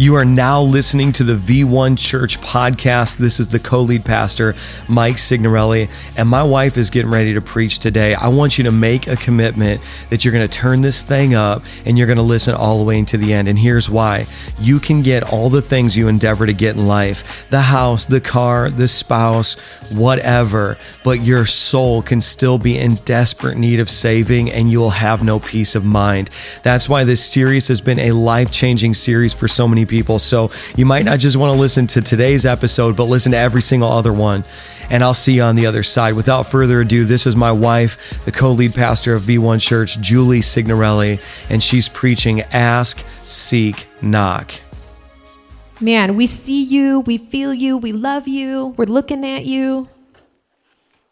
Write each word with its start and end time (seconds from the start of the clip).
You 0.00 0.14
are 0.14 0.24
now 0.24 0.62
listening 0.62 1.12
to 1.12 1.24
the 1.24 1.34
V1 1.34 1.98
Church 1.98 2.40
podcast. 2.40 3.18
This 3.18 3.38
is 3.38 3.48
the 3.48 3.58
co 3.58 3.82
lead 3.82 4.02
pastor, 4.02 4.54
Mike 4.88 5.18
Signorelli, 5.18 5.90
and 6.16 6.26
my 6.26 6.42
wife 6.42 6.78
is 6.78 6.88
getting 6.88 7.10
ready 7.10 7.34
to 7.34 7.42
preach 7.42 7.80
today. 7.80 8.14
I 8.14 8.28
want 8.28 8.56
you 8.56 8.64
to 8.64 8.72
make 8.72 9.08
a 9.08 9.16
commitment 9.16 9.82
that 10.08 10.24
you're 10.24 10.32
going 10.32 10.48
to 10.48 10.58
turn 10.58 10.80
this 10.80 11.02
thing 11.02 11.34
up 11.34 11.62
and 11.84 11.98
you're 11.98 12.06
going 12.06 12.16
to 12.16 12.22
listen 12.22 12.54
all 12.54 12.78
the 12.78 12.84
way 12.86 12.98
into 12.98 13.18
the 13.18 13.34
end. 13.34 13.46
And 13.46 13.58
here's 13.58 13.90
why 13.90 14.24
you 14.58 14.80
can 14.80 15.02
get 15.02 15.22
all 15.22 15.50
the 15.50 15.60
things 15.60 15.98
you 15.98 16.08
endeavor 16.08 16.46
to 16.46 16.54
get 16.54 16.76
in 16.76 16.86
life 16.86 17.50
the 17.50 17.60
house, 17.60 18.06
the 18.06 18.22
car, 18.22 18.70
the 18.70 18.88
spouse, 18.88 19.58
whatever, 19.92 20.78
but 21.04 21.20
your 21.20 21.44
soul 21.44 22.00
can 22.00 22.22
still 22.22 22.56
be 22.56 22.78
in 22.78 22.94
desperate 23.04 23.58
need 23.58 23.78
of 23.78 23.90
saving 23.90 24.50
and 24.50 24.70
you'll 24.70 24.88
have 24.88 25.22
no 25.22 25.38
peace 25.38 25.74
of 25.74 25.84
mind. 25.84 26.30
That's 26.62 26.88
why 26.88 27.04
this 27.04 27.22
series 27.22 27.68
has 27.68 27.82
been 27.82 27.98
a 27.98 28.12
life 28.12 28.50
changing 28.50 28.94
series 28.94 29.34
for 29.34 29.46
so 29.46 29.68
many 29.68 29.84
people. 29.90 30.18
So 30.18 30.50
you 30.76 30.86
might 30.86 31.04
not 31.04 31.18
just 31.18 31.36
want 31.36 31.52
to 31.52 31.60
listen 31.60 31.86
to 31.88 32.00
today's 32.00 32.46
episode, 32.46 32.96
but 32.96 33.04
listen 33.04 33.32
to 33.32 33.38
every 33.38 33.60
single 33.60 33.90
other 33.90 34.12
one. 34.12 34.44
And 34.88 35.04
I'll 35.04 35.14
see 35.14 35.34
you 35.34 35.42
on 35.42 35.56
the 35.56 35.66
other 35.66 35.82
side. 35.82 36.14
Without 36.14 36.44
further 36.44 36.80
ado, 36.80 37.04
this 37.04 37.26
is 37.26 37.36
my 37.36 37.52
wife, 37.52 38.24
the 38.24 38.32
co 38.32 38.52
lead 38.52 38.74
pastor 38.74 39.14
of 39.14 39.22
V1 39.22 39.60
Church, 39.60 40.00
Julie 40.00 40.40
Signorelli, 40.40 41.18
and 41.50 41.62
she's 41.62 41.88
preaching 41.88 42.40
Ask, 42.52 43.04
Seek, 43.24 43.86
Knock. 44.00 44.52
Man, 45.80 46.16
we 46.16 46.26
see 46.26 46.62
you, 46.62 47.00
we 47.00 47.18
feel 47.18 47.54
you, 47.54 47.76
we 47.76 47.92
love 47.92 48.28
you, 48.28 48.74
we're 48.76 48.84
looking 48.84 49.24
at 49.24 49.44
you. 49.44 49.88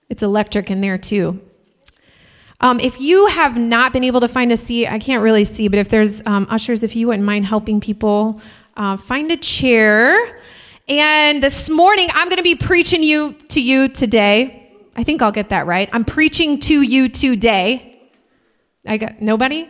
It's 0.09 0.23
electric 0.23 0.71
in 0.71 0.81
there 0.81 0.99
too. 0.99 1.41
Um, 2.61 2.81
if 2.81 3.01
you 3.01 3.27
have 3.27 3.57
not 3.57 3.93
been 3.93 4.03
able 4.03 4.21
to 4.21 4.29
find 4.29 4.51
a 4.51 4.57
seat, 4.57 4.89
I 4.89 4.99
can't 4.99 5.23
really 5.23 5.45
see, 5.45 5.69
but 5.69 5.79
if 5.79 5.89
there's 5.89 6.27
um, 6.27 6.47
ushers, 6.51 6.83
if 6.83 6.97
you 6.97 7.07
wouldn't 7.07 7.25
mind 7.25 7.47
helping 7.47 7.81
people 7.81 8.41
uh, 8.79 8.97
find 8.97 9.31
a 9.31 9.37
chair. 9.37 10.41
And 10.89 11.43
this 11.43 11.69
morning, 11.69 12.09
I'm 12.15 12.29
going 12.29 12.39
to 12.39 12.43
be 12.43 12.55
preaching 12.55 13.03
you 13.03 13.35
to 13.49 13.61
you 13.61 13.89
today. 13.89 14.73
I 14.97 15.03
think 15.05 15.21
I'll 15.21 15.33
get 15.33 15.51
that 15.51 15.67
right. 15.67 15.91
I'm 15.93 16.05
preaching 16.05 16.59
to 16.61 16.81
you 16.81 17.09
today. 17.09 18.01
I 18.87 18.97
got 18.97 19.21
nobody. 19.21 19.69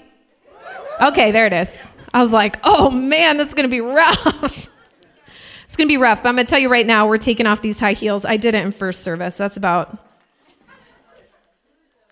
Okay, 1.00 1.32
there 1.32 1.46
it 1.46 1.52
is. 1.52 1.76
I 2.12 2.20
was 2.20 2.32
like, 2.32 2.58
oh 2.62 2.90
man, 2.90 3.36
this 3.36 3.48
is 3.48 3.54
going 3.54 3.68
to 3.68 3.70
be 3.70 3.80
rough. 3.80 4.70
it's 5.64 5.76
going 5.76 5.88
to 5.88 5.92
be 5.92 5.96
rough. 5.96 6.22
But 6.22 6.28
I'm 6.28 6.36
going 6.36 6.46
to 6.46 6.50
tell 6.50 6.60
you 6.60 6.70
right 6.70 6.86
now, 6.86 7.08
we're 7.08 7.18
taking 7.18 7.46
off 7.46 7.60
these 7.60 7.80
high 7.80 7.94
heels. 7.94 8.24
I 8.24 8.36
did 8.36 8.54
it 8.54 8.64
in 8.64 8.72
first 8.72 9.02
service. 9.02 9.36
That's 9.36 9.56
about. 9.56 9.98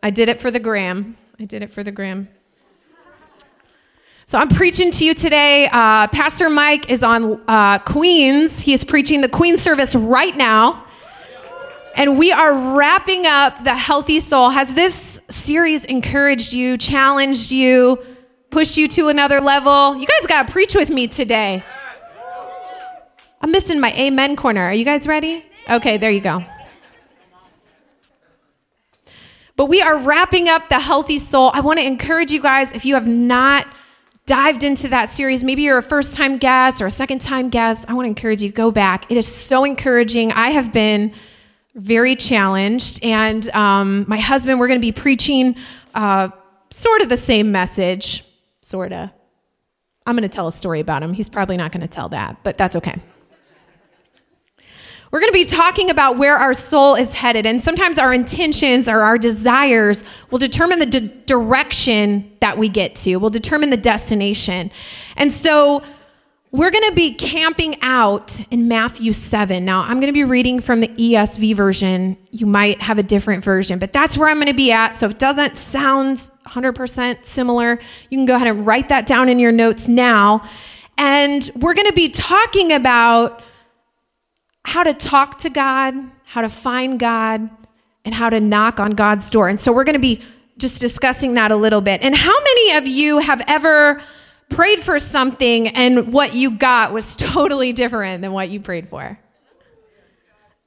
I 0.02 0.10
did 0.10 0.28
it 0.28 0.40
for 0.40 0.50
the 0.50 0.60
gram. 0.60 1.16
I 1.38 1.44
did 1.44 1.62
it 1.62 1.72
for 1.72 1.82
the 1.82 1.92
gram. 1.92 2.28
So 4.28 4.40
I'm 4.40 4.48
preaching 4.48 4.90
to 4.90 5.04
you 5.04 5.14
today. 5.14 5.68
Uh, 5.70 6.08
Pastor 6.08 6.50
Mike 6.50 6.90
is 6.90 7.04
on 7.04 7.40
uh, 7.46 7.78
Queens. 7.78 8.60
He 8.60 8.72
is 8.72 8.82
preaching 8.82 9.20
the 9.20 9.28
Queen 9.28 9.56
service 9.56 9.94
right 9.94 10.36
now. 10.36 10.84
And 11.94 12.18
we 12.18 12.32
are 12.32 12.76
wrapping 12.76 13.24
up 13.24 13.62
the 13.62 13.76
healthy 13.76 14.18
soul. 14.18 14.50
Has 14.50 14.74
this 14.74 15.20
series 15.28 15.84
encouraged 15.84 16.52
you, 16.52 16.76
challenged 16.76 17.52
you, 17.52 18.04
pushed 18.50 18.76
you 18.76 18.88
to 18.88 19.06
another 19.06 19.40
level? 19.40 19.94
You 19.94 20.08
guys 20.08 20.26
got 20.26 20.48
to 20.48 20.52
preach 20.52 20.74
with 20.74 20.90
me 20.90 21.06
today. 21.06 21.62
I'm 23.40 23.52
missing 23.52 23.78
my 23.78 23.92
amen 23.92 24.34
corner. 24.34 24.62
Are 24.62 24.74
you 24.74 24.84
guys 24.84 25.06
ready? 25.06 25.44
Okay, 25.70 25.98
there 25.98 26.10
you 26.10 26.20
go. 26.20 26.42
But 29.54 29.66
we 29.66 29.82
are 29.82 29.96
wrapping 29.96 30.48
up 30.48 30.68
the 30.68 30.80
healthy 30.80 31.20
soul. 31.20 31.52
I 31.54 31.60
want 31.60 31.78
to 31.78 31.86
encourage 31.86 32.32
you 32.32 32.42
guys 32.42 32.72
if 32.72 32.84
you 32.84 32.94
have 32.94 33.06
not 33.06 33.68
dived 34.26 34.64
into 34.64 34.88
that 34.88 35.08
series, 35.08 35.44
maybe 35.44 35.62
you're 35.62 35.78
a 35.78 35.82
first 35.82 36.14
time 36.14 36.36
guest 36.36 36.82
or 36.82 36.86
a 36.86 36.90
second 36.90 37.20
time 37.20 37.48
guest, 37.48 37.88
I 37.88 37.94
want 37.94 38.06
to 38.06 38.10
encourage 38.10 38.42
you 38.42 38.50
go 38.50 38.70
back. 38.70 39.10
It 39.10 39.16
is 39.16 39.26
so 39.26 39.64
encouraging. 39.64 40.32
I 40.32 40.50
have 40.50 40.72
been 40.72 41.14
very 41.74 42.16
challenged, 42.16 43.04
and 43.04 43.48
um, 43.50 44.04
my 44.08 44.18
husband, 44.18 44.58
we're 44.58 44.66
going 44.66 44.80
to 44.80 44.86
be 44.86 44.92
preaching 44.92 45.56
uh, 45.94 46.30
sort 46.70 47.02
of 47.02 47.08
the 47.08 47.16
same 47.16 47.52
message, 47.52 48.24
sort 48.62 48.92
of. 48.92 49.10
I'm 50.06 50.16
going 50.16 50.28
to 50.28 50.34
tell 50.34 50.48
a 50.48 50.52
story 50.52 50.80
about 50.80 51.02
him. 51.02 51.12
He's 51.12 51.28
probably 51.28 51.56
not 51.56 51.72
going 51.72 51.82
to 51.82 51.88
tell 51.88 52.08
that, 52.10 52.42
but 52.42 52.56
that's 52.56 52.76
okay. 52.76 53.00
We're 55.10 55.20
going 55.20 55.32
to 55.32 55.38
be 55.38 55.44
talking 55.44 55.90
about 55.90 56.16
where 56.16 56.36
our 56.36 56.54
soul 56.54 56.94
is 56.94 57.14
headed. 57.14 57.46
And 57.46 57.62
sometimes 57.62 57.98
our 57.98 58.12
intentions 58.12 58.88
or 58.88 59.00
our 59.00 59.18
desires 59.18 60.04
will 60.30 60.38
determine 60.38 60.78
the 60.78 60.86
di- 60.86 61.12
direction 61.26 62.36
that 62.40 62.58
we 62.58 62.68
get 62.68 62.96
to, 62.96 63.16
will 63.16 63.30
determine 63.30 63.70
the 63.70 63.76
destination. 63.76 64.70
And 65.16 65.32
so 65.32 65.82
we're 66.52 66.70
going 66.70 66.88
to 66.88 66.94
be 66.94 67.12
camping 67.12 67.76
out 67.82 68.40
in 68.50 68.66
Matthew 68.66 69.12
7. 69.12 69.64
Now, 69.64 69.82
I'm 69.82 69.96
going 69.96 70.06
to 70.06 70.12
be 70.12 70.24
reading 70.24 70.60
from 70.60 70.80
the 70.80 70.88
ESV 70.88 71.54
version. 71.54 72.16
You 72.30 72.46
might 72.46 72.80
have 72.80 72.98
a 72.98 73.02
different 73.02 73.44
version, 73.44 73.78
but 73.78 73.92
that's 73.92 74.16
where 74.16 74.28
I'm 74.28 74.36
going 74.36 74.46
to 74.46 74.54
be 74.54 74.72
at. 74.72 74.96
So 74.96 75.06
if 75.06 75.12
it 75.12 75.18
doesn't 75.18 75.58
sound 75.58 76.16
100% 76.46 77.24
similar, 77.24 77.78
you 78.10 78.18
can 78.18 78.26
go 78.26 78.36
ahead 78.36 78.48
and 78.48 78.66
write 78.66 78.88
that 78.88 79.06
down 79.06 79.28
in 79.28 79.38
your 79.38 79.52
notes 79.52 79.86
now. 79.86 80.48
And 80.96 81.48
we're 81.56 81.74
going 81.74 81.88
to 81.88 81.92
be 81.92 82.08
talking 82.08 82.72
about 82.72 83.42
how 84.66 84.82
to 84.82 84.92
talk 84.92 85.38
to 85.38 85.48
God, 85.48 85.94
how 86.24 86.40
to 86.40 86.48
find 86.48 86.98
God, 86.98 87.48
and 88.04 88.12
how 88.12 88.28
to 88.28 88.40
knock 88.40 88.80
on 88.80 88.90
God's 88.90 89.30
door. 89.30 89.48
And 89.48 89.60
so 89.60 89.72
we're 89.72 89.84
going 89.84 89.94
to 89.94 90.00
be 90.00 90.20
just 90.58 90.80
discussing 90.80 91.34
that 91.34 91.52
a 91.52 91.56
little 91.56 91.80
bit. 91.80 92.02
And 92.02 92.16
how 92.16 92.34
many 92.36 92.72
of 92.72 92.84
you 92.84 93.18
have 93.18 93.44
ever 93.46 94.02
prayed 94.48 94.80
for 94.80 94.98
something 94.98 95.68
and 95.68 96.12
what 96.12 96.34
you 96.34 96.50
got 96.50 96.92
was 96.92 97.14
totally 97.16 97.72
different 97.72 98.22
than 98.22 98.32
what 98.32 98.48
you 98.48 98.58
prayed 98.58 98.88
for? 98.88 99.16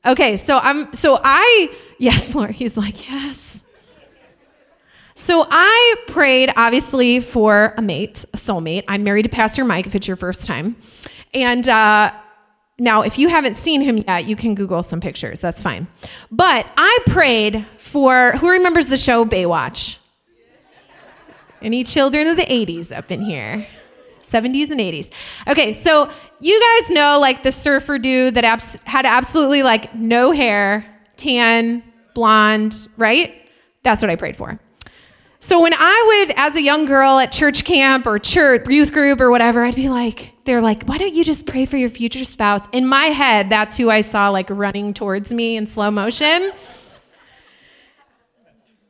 Okay, 0.06 0.38
so 0.38 0.60
I'm 0.60 0.94
so 0.94 1.20
I 1.22 1.70
yes, 1.98 2.34
Lord, 2.34 2.52
he's 2.52 2.78
like, 2.78 3.10
"Yes." 3.10 3.66
So 5.14 5.46
I 5.52 5.96
prayed 6.08 6.54
obviously 6.56 7.20
for 7.20 7.74
a 7.76 7.82
mate, 7.82 8.26
a 8.34 8.38
soulmate. 8.38 8.86
I'm 8.88 9.04
married 9.04 9.24
to 9.24 9.30
Pastor 9.30 9.66
Mike 9.66 9.88
if 9.88 9.94
it's 9.94 10.08
your 10.08 10.16
first 10.16 10.46
time. 10.46 10.78
And 11.34 11.68
uh 11.68 12.14
now, 12.80 13.02
if 13.02 13.18
you 13.18 13.28
haven't 13.28 13.56
seen 13.56 13.82
him 13.82 13.98
yet, 13.98 14.26
you 14.26 14.36
can 14.36 14.56
Google 14.56 14.84
some 14.84 15.02
pictures. 15.02 15.42
That's 15.42 15.62
fine. 15.62 15.88
But 16.32 16.66
I 16.78 17.00
prayed 17.08 17.66
for 17.78 18.32
who 18.34 18.50
remembers 18.50 18.88
the 18.88 18.98
show 18.98 19.26
Baywatch? 19.26 19.98
Any 21.62 21.84
children 21.84 22.28
of 22.28 22.38
the 22.38 22.44
80s 22.44 22.96
up 22.96 23.12
in 23.12 23.22
here? 23.22 23.68
70s 24.22 24.70
and 24.70 24.80
80s. 24.80 25.12
Okay, 25.48 25.74
so 25.74 26.10
you 26.40 26.80
guys 26.80 26.90
know 26.90 27.20
like 27.20 27.44
the 27.44 27.52
surfer 27.52 27.98
dude 27.98 28.36
that 28.36 28.46
abs- 28.46 28.82
had 28.84 29.06
absolutely 29.06 29.64
like 29.64 29.94
no 29.96 30.32
hair, 30.32 30.86
tan, 31.18 31.84
blonde, 32.14 32.88
right? 32.98 33.34
That's 33.84 34.02
what 34.02 34.10
I 34.10 34.16
prayed 34.16 34.38
for. 34.38 34.60
So 35.42 35.62
when 35.62 35.74
I 35.74 36.26
would, 36.28 36.36
as 36.38 36.56
a 36.56 36.62
young 36.62 36.86
girl 36.86 37.18
at 37.18 37.32
church 37.32 37.64
camp 37.64 38.06
or 38.06 38.20
church 38.20 38.68
youth 38.68 38.92
group 38.92 39.22
or 39.22 39.32
whatever, 39.32 39.64
I'd 39.64 39.76
be 39.76 39.90
like, 39.90 40.34
they're 40.50 40.62
like, 40.62 40.82
why 40.86 40.98
don't 40.98 41.14
you 41.14 41.24
just 41.24 41.46
pray 41.46 41.66
for 41.66 41.78
your 41.78 41.92
future 41.92 42.26
spouse? 42.26 42.68
In 42.70 42.88
my 42.88 43.06
head, 43.06 43.52
that's 43.52 43.78
who 43.78 43.92
I 43.92 44.02
saw 44.02 44.30
like 44.30 44.50
running 44.50 44.96
towards 44.96 45.32
me 45.32 45.56
in 45.56 45.68
slow 45.68 45.92
motion. 45.92 46.52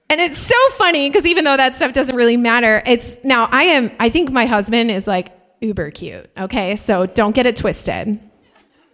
And 0.09 0.21
it's 0.21 0.37
so 0.37 0.55
funny 0.77 1.09
because 1.09 1.25
even 1.25 1.43
though 1.43 1.57
that 1.57 1.75
stuff 1.75 1.91
doesn't 1.91 2.15
really 2.15 2.37
matter, 2.37 2.81
it's 2.85 3.21
now 3.25 3.49
I 3.51 3.63
am, 3.63 3.91
I 3.99 4.07
think 4.07 4.31
my 4.31 4.45
husband 4.45 4.89
is 4.89 5.05
like 5.05 5.33
uber 5.59 5.91
cute. 5.91 6.29
Okay. 6.37 6.77
So 6.77 7.05
don't 7.05 7.35
get 7.35 7.45
it 7.45 7.57
twisted. 7.57 8.21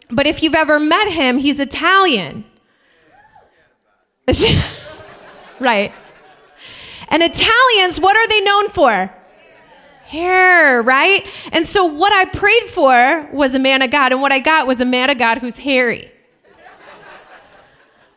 But 0.09 0.26
if 0.26 0.42
you've 0.42 0.56
ever 0.56 0.80
met 0.80 1.12
him, 1.12 1.38
he's 1.38 1.59
Italian. 1.59 2.46
right. 5.59 5.94
And 7.09 7.22
Italians, 7.22 8.02
what 8.02 8.18
are 8.18 8.28
they 8.28 8.42
known 8.42 8.70
for? 8.70 9.15
Hair, 10.05 10.81
right? 10.83 11.27
And 11.51 11.67
so 11.67 11.85
what 11.85 12.13
I 12.13 12.25
prayed 12.25 12.63
for 12.63 13.28
was 13.34 13.55
a 13.55 13.59
man 13.59 13.81
of 13.81 13.91
God, 13.91 14.11
and 14.11 14.22
what 14.22 14.31
I 14.31 14.40
got 14.40 14.67
was 14.67 14.79
a 14.79 14.85
man 14.85 15.09
of 15.09 15.17
God 15.17 15.40
who's 15.40 15.57
hairy. 15.57 16.11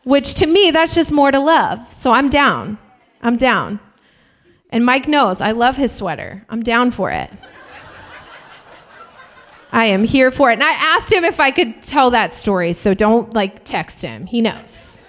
Which 0.03 0.35
to 0.35 0.47
me, 0.47 0.71
that's 0.71 0.95
just 0.95 1.11
more 1.11 1.31
to 1.31 1.39
love. 1.39 1.91
So 1.91 2.11
I'm 2.11 2.29
down. 2.29 2.77
I'm 3.21 3.37
down. 3.37 3.79
And 4.71 4.85
Mike 4.85 5.07
knows 5.07 5.41
I 5.41 5.51
love 5.51 5.77
his 5.77 5.91
sweater. 5.91 6.45
I'm 6.49 6.61
down 6.61 6.91
for 6.91 7.11
it. 7.11 7.31
I 9.71 9.85
am 9.85 10.03
here 10.03 10.31
for 10.31 10.49
it. 10.51 10.53
And 10.53 10.63
I 10.63 10.71
asked 10.71 11.11
him 11.11 11.23
if 11.23 11.39
I 11.39 11.51
could 11.51 11.81
tell 11.81 12.11
that 12.11 12.33
story, 12.33 12.73
so 12.73 12.93
don't 12.93 13.33
like 13.33 13.63
text 13.65 14.01
him. 14.01 14.25
He 14.25 14.41
knows. 14.41 15.03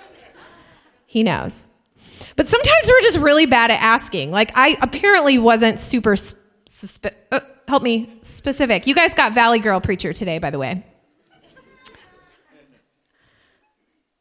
He 1.07 1.23
knows. 1.23 1.71
But 2.37 2.49
sometimes 2.49 2.89
we're 2.89 3.01
just 3.01 3.19
really 3.19 3.47
bad 3.47 3.71
at 3.71 3.81
asking. 3.83 4.31
Like 4.31 4.53
I 4.55 4.77
apparently 4.81 5.39
wasn't 5.39 5.81
super 5.81 6.15
suspe- 6.87 7.15
uh, 7.31 7.41
help 7.69 7.83
me 7.83 8.19
specific. 8.23 8.87
You 8.87 8.95
guys 8.95 9.15
got 9.15 9.33
Valley 9.33 9.59
Girl 9.59 9.81
preacher 9.81 10.13
today, 10.13 10.39
by 10.39 10.51
the 10.51 10.59
way. 10.59 10.85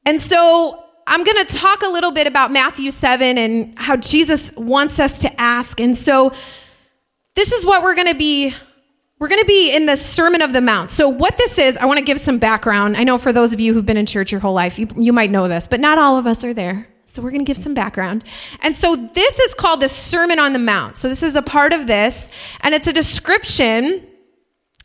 And 0.06 0.19
so 0.19 0.83
I'm 1.06 1.23
going 1.23 1.45
to 1.45 1.56
talk 1.56 1.81
a 1.83 1.89
little 1.89 2.11
bit 2.11 2.27
about 2.27 2.51
Matthew 2.51 2.91
7 2.91 3.38
and 3.38 3.77
how 3.77 3.95
Jesus 3.95 4.53
wants 4.56 5.00
us 5.00 5.19
to 5.21 5.41
ask. 5.41 5.79
And 5.79 5.95
so 5.95 6.31
this 7.35 7.51
is 7.51 7.65
what 7.65 7.83
we're 7.83 7.95
going 7.95 8.07
to 8.07 8.15
be 8.15 8.53
we're 9.19 9.27
going 9.27 9.41
to 9.41 9.45
be 9.45 9.75
in 9.75 9.85
the 9.85 9.97
Sermon 9.97 10.41
of 10.41 10.53
the 10.53 10.62
Mount. 10.62 10.91
So, 10.91 11.09
what 11.09 11.38
this 11.38 11.57
is, 11.57 11.75
I 11.75 11.83
want 11.83 12.00
to 12.00 12.05
give 12.05 12.21
some 12.21 12.39
background. 12.39 12.95
I 12.95 13.03
know 13.03 13.17
for 13.17 13.33
those 13.33 13.51
of 13.51 13.59
you 13.59 13.73
who've 13.73 13.85
been 13.85 13.97
in 13.97 14.05
church 14.05 14.31
your 14.31 14.39
whole 14.39 14.53
life, 14.53 14.79
you, 14.79 14.88
you 14.95 15.12
might 15.12 15.29
know 15.29 15.50
this, 15.50 15.67
but 15.67 15.81
not 15.81 15.97
all 15.97 16.15
of 16.15 16.25
us 16.25 16.45
are 16.45 16.53
there. 16.53 16.88
So, 17.09 17.21
we're 17.21 17.31
going 17.31 17.45
to 17.45 17.50
give 17.50 17.57
some 17.57 17.73
background. 17.73 18.23
And 18.61 18.75
so, 18.75 18.95
this 18.95 19.39
is 19.39 19.53
called 19.53 19.81
the 19.81 19.89
Sermon 19.89 20.39
on 20.39 20.53
the 20.53 20.59
Mount. 20.59 20.97
So, 20.97 21.09
this 21.09 21.23
is 21.23 21.35
a 21.35 21.41
part 21.41 21.73
of 21.73 21.88
this, 21.88 22.31
and 22.61 22.73
it's 22.73 22.88
a 22.88 22.94
description 22.94 24.06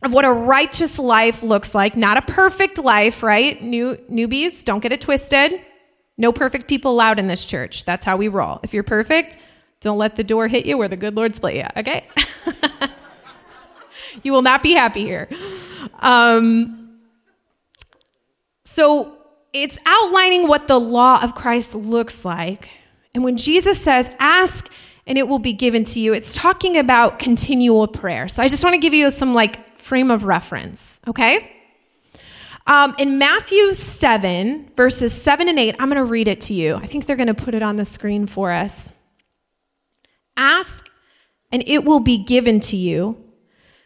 of 0.02 0.12
what 0.12 0.24
a 0.24 0.32
righteous 0.32 0.98
life 0.98 1.42
looks 1.42 1.74
like. 1.74 1.96
Not 1.96 2.18
a 2.18 2.22
perfect 2.22 2.78
life, 2.78 3.22
right? 3.22 3.62
New, 3.62 3.96
newbies, 4.10 4.64
don't 4.64 4.80
get 4.80 4.92
it 4.92 5.00
twisted. 5.00 5.60
No 6.16 6.30
perfect 6.30 6.68
people 6.68 6.92
allowed 6.92 7.18
in 7.18 7.26
this 7.26 7.46
church. 7.46 7.84
That's 7.84 8.04
how 8.04 8.16
we 8.16 8.28
roll. 8.28 8.60
If 8.62 8.72
you're 8.72 8.84
perfect, 8.84 9.36
don't 9.80 9.98
let 9.98 10.16
the 10.16 10.24
door 10.24 10.46
hit 10.48 10.66
you 10.66 10.78
where 10.78 10.88
the 10.88 10.96
good 10.96 11.16
Lord 11.16 11.34
split 11.34 11.56
you, 11.56 11.64
okay? 11.76 12.06
you 14.22 14.32
will 14.32 14.42
not 14.42 14.62
be 14.62 14.72
happy 14.72 15.02
here. 15.02 15.28
Um, 16.00 17.00
so 18.64 19.16
it's 19.54 19.78
outlining 19.86 20.48
what 20.48 20.66
the 20.68 20.78
law 20.78 21.22
of 21.22 21.34
Christ 21.34 21.74
looks 21.76 22.24
like. 22.24 22.70
And 23.14 23.22
when 23.22 23.36
Jesus 23.36 23.80
says, 23.80 24.14
ask 24.18 24.70
and 25.06 25.16
it 25.16 25.28
will 25.28 25.38
be 25.38 25.52
given 25.52 25.84
to 25.84 26.00
you, 26.00 26.12
it's 26.12 26.34
talking 26.34 26.76
about 26.76 27.20
continual 27.20 27.86
prayer. 27.86 28.28
So 28.28 28.42
I 28.42 28.48
just 28.48 28.64
want 28.64 28.74
to 28.74 28.80
give 28.80 28.92
you 28.92 29.10
some 29.12 29.32
like 29.32 29.78
frame 29.78 30.10
of 30.10 30.24
reference, 30.24 31.00
okay? 31.06 31.52
Um, 32.66 32.96
in 32.98 33.18
Matthew 33.18 33.74
7, 33.74 34.70
verses 34.74 35.12
7 35.12 35.48
and 35.48 35.58
8, 35.58 35.76
I'm 35.78 35.88
going 35.88 36.04
to 36.04 36.04
read 36.04 36.28
it 36.28 36.40
to 36.42 36.54
you. 36.54 36.74
I 36.76 36.86
think 36.86 37.06
they're 37.06 37.16
going 37.16 37.28
to 37.28 37.34
put 37.34 37.54
it 37.54 37.62
on 37.62 37.76
the 37.76 37.84
screen 37.84 38.26
for 38.26 38.50
us. 38.50 38.90
Ask, 40.36 40.90
and 41.52 41.62
it 41.66 41.84
will 41.84 42.00
be 42.00 42.24
given 42.24 42.60
to 42.60 42.76
you. 42.76 43.22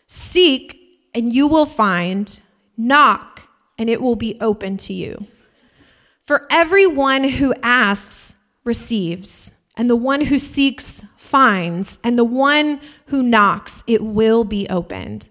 Seek, 0.06 0.78
and 1.12 1.32
you 1.32 1.48
will 1.48 1.66
find. 1.66 2.40
Knock, 2.76 3.48
and 3.76 3.90
it 3.90 4.00
will 4.00 4.14
be 4.14 4.38
open 4.40 4.76
to 4.76 4.92
you. 4.92 5.26
For 6.28 6.46
everyone 6.50 7.24
who 7.24 7.54
asks 7.62 8.36
receives, 8.62 9.54
and 9.78 9.88
the 9.88 9.96
one 9.96 10.26
who 10.26 10.38
seeks 10.38 11.06
finds, 11.16 11.98
and 12.04 12.18
the 12.18 12.22
one 12.24 12.80
who 13.06 13.22
knocks, 13.22 13.82
it 13.86 14.02
will 14.02 14.44
be 14.44 14.68
opened. 14.68 15.30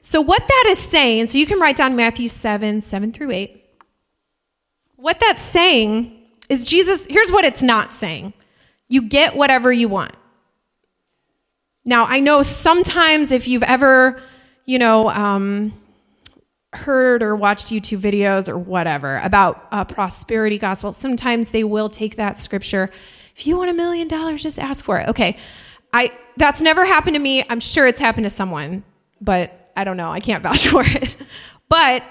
So, 0.00 0.20
what 0.20 0.48
that 0.48 0.64
is 0.66 0.80
saying, 0.80 1.28
so 1.28 1.38
you 1.38 1.46
can 1.46 1.60
write 1.60 1.76
down 1.76 1.94
Matthew 1.94 2.28
7, 2.28 2.80
7 2.80 3.12
through 3.12 3.30
8. 3.30 3.64
What 4.96 5.20
that's 5.20 5.42
saying 5.42 6.26
is 6.48 6.68
Jesus, 6.68 7.06
here's 7.06 7.30
what 7.30 7.44
it's 7.44 7.62
not 7.62 7.92
saying 7.92 8.32
you 8.88 9.02
get 9.02 9.36
whatever 9.36 9.72
you 9.72 9.86
want. 9.86 10.16
Now, 11.84 12.06
I 12.06 12.18
know 12.18 12.42
sometimes 12.42 13.30
if 13.30 13.46
you've 13.46 13.62
ever, 13.62 14.20
you 14.64 14.80
know, 14.80 15.08
um, 15.08 15.72
heard 16.76 17.22
or 17.22 17.34
watched 17.34 17.68
YouTube 17.68 18.00
videos 18.00 18.48
or 18.48 18.58
whatever 18.58 19.20
about 19.22 19.66
a 19.72 19.84
prosperity 19.84 20.58
gospel, 20.58 20.92
sometimes 20.92 21.50
they 21.50 21.64
will 21.64 21.88
take 21.88 22.16
that 22.16 22.36
scripture. 22.36 22.90
If 23.34 23.46
you 23.46 23.56
want 23.56 23.70
a 23.70 23.74
million 23.74 24.08
dollars, 24.08 24.42
just 24.42 24.58
ask 24.58 24.84
for 24.84 24.98
it. 24.98 25.08
Okay. 25.08 25.36
I 25.92 26.10
that's 26.36 26.60
never 26.60 26.84
happened 26.84 27.14
to 27.14 27.20
me. 27.20 27.44
I'm 27.48 27.60
sure 27.60 27.86
it's 27.86 28.00
happened 28.00 28.24
to 28.24 28.30
someone, 28.30 28.84
but 29.20 29.72
I 29.76 29.84
don't 29.84 29.96
know. 29.96 30.10
I 30.10 30.20
can't 30.20 30.42
vouch 30.42 30.68
for 30.68 30.82
it. 30.84 31.16
But 31.68 32.02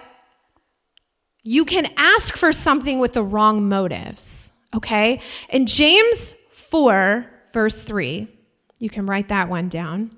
you 1.43 1.63
can 1.63 1.87
ask 1.95 2.35
for 2.35 2.51
something 2.51 2.99
with 2.99 3.13
the 3.13 3.23
wrong 3.23 3.69
motives. 3.69 4.51
Okay? 4.73 5.21
In 5.49 5.67
James 5.67 6.33
4, 6.49 7.25
verse 7.53 7.83
3, 7.83 8.27
you 8.79 8.89
can 8.89 9.05
write 9.05 9.29
that 9.29 9.47
one 9.47 9.69
down. 9.69 10.11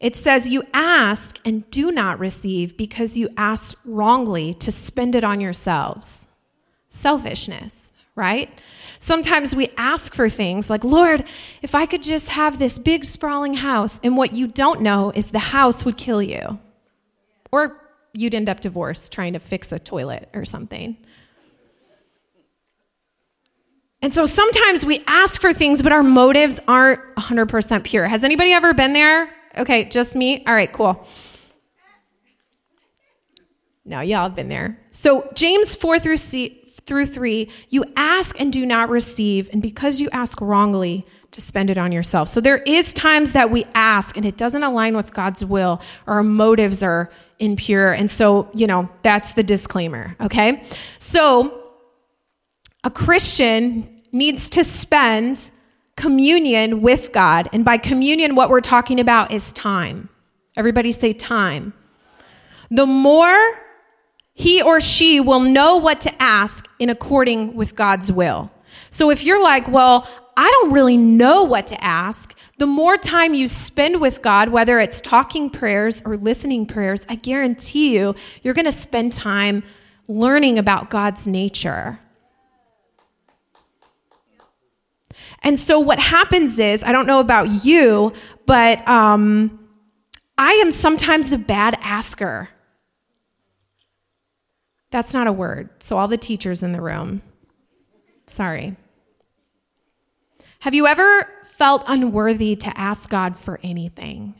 It 0.00 0.16
says, 0.16 0.48
You 0.48 0.62
ask 0.72 1.38
and 1.44 1.70
do 1.70 1.92
not 1.92 2.18
receive 2.18 2.76
because 2.76 3.16
you 3.16 3.28
ask 3.36 3.78
wrongly 3.84 4.54
to 4.54 4.72
spend 4.72 5.14
it 5.14 5.24
on 5.24 5.40
yourselves. 5.40 6.30
Selfishness, 6.88 7.92
right? 8.16 8.50
Sometimes 8.98 9.54
we 9.54 9.70
ask 9.76 10.14
for 10.14 10.28
things 10.28 10.70
like, 10.70 10.84
Lord, 10.84 11.24
if 11.62 11.74
I 11.74 11.86
could 11.86 12.02
just 12.02 12.30
have 12.30 12.58
this 12.58 12.78
big 12.78 13.04
sprawling 13.04 13.54
house, 13.54 14.00
and 14.02 14.16
what 14.16 14.34
you 14.34 14.46
don't 14.46 14.80
know 14.80 15.12
is 15.14 15.30
the 15.30 15.38
house 15.38 15.84
would 15.84 15.96
kill 15.96 16.22
you. 16.22 16.58
Or 17.52 17.76
you'd 18.12 18.34
end 18.34 18.48
up 18.48 18.60
divorced 18.60 19.12
trying 19.12 19.34
to 19.34 19.38
fix 19.38 19.70
a 19.70 19.78
toilet 19.78 20.28
or 20.34 20.44
something. 20.44 20.96
And 24.02 24.14
so 24.14 24.24
sometimes 24.24 24.86
we 24.86 25.02
ask 25.06 25.40
for 25.40 25.52
things, 25.52 25.82
but 25.82 25.92
our 25.92 26.02
motives 26.02 26.58
aren't 26.66 27.00
100% 27.16 27.84
pure. 27.84 28.06
Has 28.06 28.24
anybody 28.24 28.52
ever 28.52 28.72
been 28.72 28.94
there? 28.94 29.30
Okay, 29.58 29.84
just 29.84 30.16
me? 30.16 30.44
All 30.46 30.54
right, 30.54 30.72
cool. 30.72 31.06
No, 33.84 34.00
y'all 34.00 34.22
have 34.22 34.34
been 34.34 34.48
there. 34.48 34.78
So 34.90 35.28
James 35.34 35.74
4 35.74 35.98
through, 35.98 36.18
C, 36.18 36.62
through 36.86 37.06
3, 37.06 37.50
you 37.68 37.84
ask 37.96 38.40
and 38.40 38.52
do 38.52 38.64
not 38.64 38.88
receive, 38.88 39.50
and 39.52 39.60
because 39.60 40.00
you 40.00 40.08
ask 40.12 40.40
wrongly, 40.40 41.06
to 41.32 41.40
spend 41.40 41.70
it 41.70 41.78
on 41.78 41.92
yourself. 41.92 42.28
So 42.28 42.40
there 42.40 42.58
is 42.58 42.92
times 42.92 43.32
that 43.32 43.50
we 43.50 43.64
ask 43.74 44.16
and 44.16 44.26
it 44.26 44.36
doesn't 44.36 44.62
align 44.62 44.96
with 44.96 45.14
God's 45.14 45.44
will 45.44 45.80
or 46.06 46.14
our 46.14 46.22
motives 46.22 46.82
are 46.82 47.10
impure. 47.38 47.92
And 47.92 48.10
so, 48.10 48.50
you 48.52 48.66
know, 48.66 48.88
that's 49.02 49.32
the 49.32 49.42
disclaimer, 49.42 50.16
okay? 50.20 50.64
So 50.98 51.72
a 52.82 52.90
Christian 52.90 54.02
needs 54.12 54.50
to 54.50 54.64
spend 54.64 55.52
communion 56.00 56.80
with 56.80 57.12
God. 57.12 57.50
And 57.52 57.62
by 57.62 57.76
communion, 57.76 58.34
what 58.34 58.48
we're 58.48 58.62
talking 58.62 58.98
about 58.98 59.32
is 59.32 59.52
time. 59.52 60.08
Everybody 60.56 60.92
say 60.92 61.12
time. 61.12 61.74
The 62.70 62.86
more 62.86 63.36
he 64.32 64.62
or 64.62 64.80
she 64.80 65.20
will 65.20 65.40
know 65.40 65.76
what 65.76 66.00
to 66.00 66.22
ask 66.22 66.66
in 66.78 66.88
according 66.88 67.54
with 67.54 67.76
God's 67.76 68.10
will. 68.10 68.50
So 68.88 69.10
if 69.10 69.22
you're 69.22 69.42
like, 69.42 69.68
well, 69.68 70.08
I 70.38 70.48
don't 70.48 70.72
really 70.72 70.96
know 70.96 71.44
what 71.44 71.66
to 71.66 71.84
ask, 71.84 72.34
the 72.56 72.66
more 72.66 72.96
time 72.96 73.34
you 73.34 73.46
spend 73.46 74.00
with 74.00 74.22
God, 74.22 74.48
whether 74.48 74.78
it's 74.78 75.02
talking 75.02 75.50
prayers 75.50 76.00
or 76.06 76.16
listening 76.16 76.64
prayers, 76.64 77.04
I 77.10 77.16
guarantee 77.16 77.94
you, 77.94 78.14
you're 78.42 78.54
going 78.54 78.64
to 78.64 78.72
spend 78.72 79.12
time 79.12 79.64
learning 80.08 80.58
about 80.58 80.88
God's 80.88 81.26
nature. 81.26 82.00
And 85.42 85.58
so 85.58 85.80
what 85.80 85.98
happens 85.98 86.58
is, 86.58 86.82
I 86.82 86.92
don't 86.92 87.06
know 87.06 87.20
about 87.20 87.64
you, 87.64 88.12
but 88.46 88.86
um, 88.86 89.68
I 90.36 90.52
am 90.54 90.70
sometimes 90.70 91.32
a 91.32 91.38
bad 91.38 91.78
asker. 91.80 92.50
That's 94.90 95.14
not 95.14 95.26
a 95.26 95.32
word. 95.32 95.70
So, 95.78 95.96
all 95.96 96.08
the 96.08 96.18
teachers 96.18 96.62
in 96.62 96.72
the 96.72 96.80
room, 96.80 97.22
sorry. 98.26 98.76
Have 100.60 100.74
you 100.74 100.86
ever 100.86 101.26
felt 101.44 101.84
unworthy 101.86 102.56
to 102.56 102.78
ask 102.78 103.08
God 103.08 103.36
for 103.36 103.60
anything? 103.62 104.34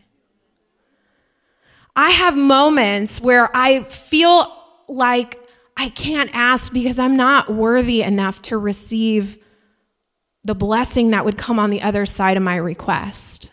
I 1.97 2.11
have 2.11 2.37
moments 2.37 3.21
where 3.21 3.55
I 3.55 3.85
feel 3.85 4.53
like 4.89 5.39
I 5.77 5.89
can't 5.89 6.31
ask 6.35 6.73
because 6.73 6.99
I'm 6.99 7.17
not 7.17 7.49
worthy 7.51 8.03
enough 8.03 8.43
to 8.43 8.59
receive 8.59 9.39
the 10.45 10.55
blessing 10.55 11.11
that 11.11 11.25
would 11.25 11.37
come 11.37 11.59
on 11.59 11.71
the 11.71 11.83
other 11.83 12.07
side 12.07 12.37
of 12.37 12.43
my 12.43 12.57
request. 12.57 13.53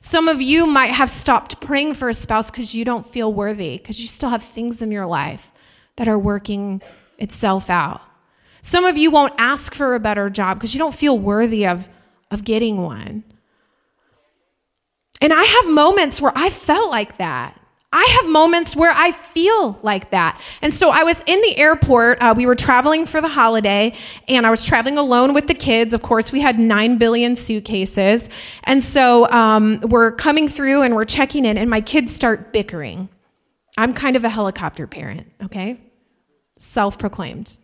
Some 0.00 0.28
of 0.28 0.40
you 0.40 0.66
might 0.66 0.92
have 0.92 1.10
stopped 1.10 1.60
praying 1.60 1.94
for 1.94 2.08
a 2.08 2.14
spouse 2.14 2.50
because 2.50 2.74
you 2.74 2.84
don't 2.84 3.06
feel 3.06 3.32
worthy, 3.32 3.78
because 3.78 4.00
you 4.00 4.06
still 4.06 4.28
have 4.28 4.42
things 4.42 4.82
in 4.82 4.92
your 4.92 5.06
life 5.06 5.52
that 5.96 6.08
are 6.08 6.18
working 6.18 6.82
itself 7.18 7.70
out. 7.70 8.02
Some 8.62 8.84
of 8.84 8.98
you 8.98 9.10
won't 9.10 9.34
ask 9.38 9.74
for 9.74 9.94
a 9.94 10.00
better 10.00 10.28
job 10.28 10.58
because 10.58 10.74
you 10.74 10.78
don't 10.78 10.94
feel 10.94 11.18
worthy 11.18 11.66
of, 11.66 11.88
of 12.30 12.44
getting 12.44 12.82
one. 12.82 13.24
And 15.20 15.32
I 15.32 15.42
have 15.42 15.68
moments 15.68 16.20
where 16.20 16.32
I 16.34 16.50
felt 16.50 16.90
like 16.90 17.16
that. 17.18 17.58
I 17.92 18.18
have 18.20 18.30
moments 18.30 18.74
where 18.76 18.92
I 18.94 19.12
feel 19.12 19.78
like 19.82 20.10
that. 20.10 20.40
And 20.60 20.74
so 20.74 20.90
I 20.90 21.04
was 21.04 21.22
in 21.26 21.40
the 21.40 21.56
airport. 21.56 22.20
Uh, 22.20 22.34
we 22.36 22.44
were 22.44 22.54
traveling 22.54 23.06
for 23.06 23.20
the 23.20 23.28
holiday, 23.28 23.94
and 24.28 24.46
I 24.46 24.50
was 24.50 24.64
traveling 24.64 24.98
alone 24.98 25.32
with 25.34 25.46
the 25.46 25.54
kids. 25.54 25.94
Of 25.94 26.02
course, 26.02 26.32
we 26.32 26.40
had 26.40 26.58
9 26.58 26.98
billion 26.98 27.36
suitcases. 27.36 28.28
And 28.64 28.82
so 28.82 29.30
um, 29.30 29.80
we're 29.82 30.12
coming 30.12 30.48
through 30.48 30.82
and 30.82 30.94
we're 30.94 31.04
checking 31.04 31.44
in, 31.44 31.56
and 31.56 31.70
my 31.70 31.80
kids 31.80 32.14
start 32.14 32.52
bickering. 32.52 33.08
I'm 33.78 33.94
kind 33.94 34.16
of 34.16 34.24
a 34.24 34.28
helicopter 34.28 34.86
parent, 34.86 35.30
okay? 35.44 35.78
Self 36.58 36.98
proclaimed. 36.98 37.58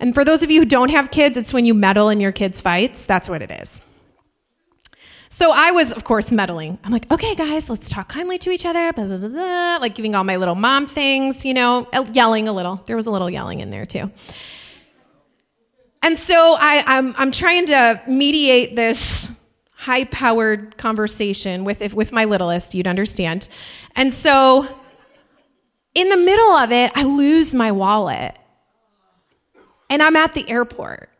And 0.00 0.14
for 0.14 0.24
those 0.24 0.42
of 0.42 0.50
you 0.50 0.60
who 0.60 0.66
don't 0.66 0.90
have 0.90 1.10
kids, 1.10 1.36
it's 1.36 1.52
when 1.52 1.64
you 1.64 1.74
meddle 1.74 2.08
in 2.08 2.20
your 2.20 2.32
kids' 2.32 2.60
fights. 2.60 3.06
That's 3.06 3.28
what 3.28 3.42
it 3.42 3.50
is. 3.50 3.82
So 5.30 5.52
I 5.52 5.72
was, 5.72 5.92
of 5.92 6.04
course, 6.04 6.32
meddling. 6.32 6.78
I'm 6.84 6.92
like, 6.92 7.10
okay, 7.12 7.34
guys, 7.34 7.68
let's 7.68 7.90
talk 7.90 8.08
kindly 8.08 8.38
to 8.38 8.50
each 8.50 8.64
other, 8.64 8.92
blah, 8.92 9.06
blah, 9.06 9.18
blah, 9.18 9.28
blah, 9.28 9.78
like 9.80 9.94
giving 9.94 10.14
all 10.14 10.24
my 10.24 10.36
little 10.36 10.54
mom 10.54 10.86
things, 10.86 11.44
you 11.44 11.54
know, 11.54 11.86
yelling 12.12 12.48
a 12.48 12.52
little. 12.52 12.76
There 12.86 12.96
was 12.96 13.06
a 13.06 13.10
little 13.10 13.28
yelling 13.28 13.60
in 13.60 13.70
there 13.70 13.84
too. 13.84 14.10
And 16.02 16.16
so 16.16 16.56
I, 16.58 16.82
I'm, 16.86 17.14
I'm 17.18 17.30
trying 17.30 17.66
to 17.66 18.00
mediate 18.06 18.76
this 18.76 19.36
high 19.74 20.04
powered 20.06 20.76
conversation 20.76 21.64
with, 21.64 21.82
if, 21.82 21.92
with 21.92 22.12
my 22.12 22.24
littlest, 22.24 22.74
you'd 22.74 22.86
understand. 22.86 23.48
And 23.94 24.12
so 24.12 24.66
in 25.94 26.08
the 26.08 26.16
middle 26.16 26.52
of 26.52 26.72
it, 26.72 26.92
I 26.94 27.02
lose 27.02 27.54
my 27.54 27.72
wallet. 27.72 28.36
And 29.90 30.02
I'm 30.02 30.16
at 30.16 30.34
the 30.34 30.48
airport. 30.48 31.10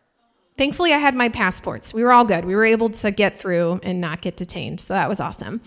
Thankfully, 0.59 0.93
I 0.93 0.99
had 0.99 1.15
my 1.15 1.29
passports. 1.29 1.95
We 1.95 2.03
were 2.03 2.13
all 2.13 2.25
good. 2.25 2.45
We 2.45 2.57
were 2.57 2.65
able 2.65 2.91
to 2.91 3.11
get 3.13 3.37
through 3.37 3.81
and 3.85 4.01
not 4.01 4.21
get 4.21 4.37
detained. 4.37 4.81
So 4.81 4.93
that 4.93 5.09
was 5.09 5.21
awesome. 5.21 5.61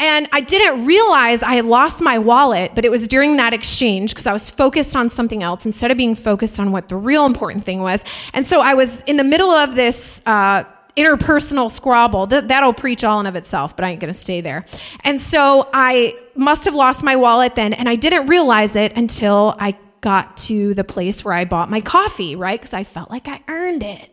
And 0.00 0.30
I 0.32 0.40
didn't 0.40 0.86
realize 0.86 1.42
I 1.42 1.56
had 1.56 1.66
lost 1.66 2.02
my 2.02 2.16
wallet, 2.16 2.72
but 2.74 2.86
it 2.86 2.90
was 2.90 3.06
during 3.06 3.36
that 3.36 3.52
exchange 3.52 4.12
because 4.12 4.26
I 4.26 4.32
was 4.32 4.48
focused 4.48 4.96
on 4.96 5.10
something 5.10 5.42
else 5.42 5.66
instead 5.66 5.90
of 5.90 5.98
being 5.98 6.14
focused 6.14 6.58
on 6.58 6.72
what 6.72 6.88
the 6.88 6.96
real 6.96 7.26
important 7.26 7.64
thing 7.64 7.82
was. 7.82 8.02
And 8.32 8.46
so 8.46 8.62
I 8.62 8.72
was 8.72 9.02
in 9.02 9.18
the 9.18 9.24
middle 9.24 9.50
of 9.50 9.76
this. 9.76 10.22
Uh, 10.26 10.64
interpersonal 10.96 11.70
squabble 11.70 12.26
that, 12.26 12.48
that'll 12.48 12.72
preach 12.72 13.04
all 13.04 13.20
in 13.20 13.26
of 13.26 13.36
itself 13.36 13.76
but 13.76 13.84
i 13.84 13.90
ain't 13.90 14.00
gonna 14.00 14.12
stay 14.12 14.40
there 14.40 14.64
and 15.04 15.20
so 15.20 15.68
i 15.72 16.12
must 16.34 16.64
have 16.64 16.74
lost 16.74 17.04
my 17.04 17.14
wallet 17.14 17.54
then 17.54 17.72
and 17.72 17.88
i 17.88 17.94
didn't 17.94 18.26
realize 18.26 18.74
it 18.74 18.94
until 18.96 19.54
i 19.60 19.72
got 20.00 20.36
to 20.36 20.74
the 20.74 20.84
place 20.84 21.24
where 21.24 21.34
i 21.34 21.44
bought 21.44 21.70
my 21.70 21.80
coffee 21.80 22.34
right 22.36 22.60
because 22.60 22.74
i 22.74 22.84
felt 22.84 23.10
like 23.10 23.28
i 23.28 23.42
earned 23.48 23.82
it 23.82 24.10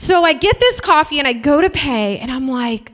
So 0.00 0.24
I 0.24 0.32
get 0.32 0.58
this 0.58 0.80
coffee 0.80 1.18
and 1.18 1.28
I 1.28 1.34
go 1.34 1.60
to 1.60 1.68
pay 1.68 2.18
and 2.20 2.30
I'm 2.30 2.48
like, 2.48 2.92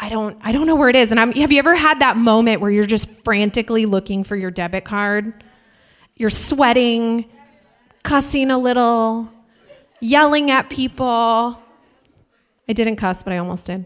I 0.00 0.08
don't 0.08 0.36
I 0.42 0.50
don't 0.50 0.66
know 0.66 0.74
where 0.74 0.88
it 0.88 0.96
is. 0.96 1.12
And 1.12 1.20
I'm 1.20 1.30
have 1.32 1.52
you 1.52 1.58
ever 1.60 1.76
had 1.76 2.00
that 2.00 2.16
moment 2.16 2.60
where 2.60 2.68
you're 2.68 2.84
just 2.84 3.08
frantically 3.22 3.86
looking 3.86 4.24
for 4.24 4.34
your 4.34 4.50
debit 4.50 4.84
card? 4.84 5.44
You're 6.16 6.30
sweating, 6.30 7.26
cussing 8.02 8.50
a 8.50 8.58
little, 8.58 9.32
yelling 10.00 10.50
at 10.50 10.68
people. 10.68 11.62
I 12.68 12.72
didn't 12.72 12.96
cuss, 12.96 13.22
but 13.22 13.32
I 13.32 13.38
almost 13.38 13.66
did. 13.66 13.84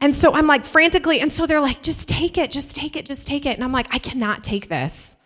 And 0.00 0.14
so 0.14 0.34
I'm 0.34 0.46
like 0.46 0.64
frantically, 0.64 1.20
and 1.20 1.32
so 1.32 1.46
they're 1.46 1.60
like, 1.60 1.82
just 1.82 2.08
take 2.08 2.36
it, 2.36 2.50
just 2.50 2.76
take 2.76 2.96
it, 2.96 3.06
just 3.06 3.26
take 3.26 3.46
it. 3.46 3.54
And 3.56 3.64
I'm 3.64 3.72
like, 3.72 3.94
I 3.94 3.98
cannot 3.98 4.44
take 4.44 4.68
this. 4.68 5.16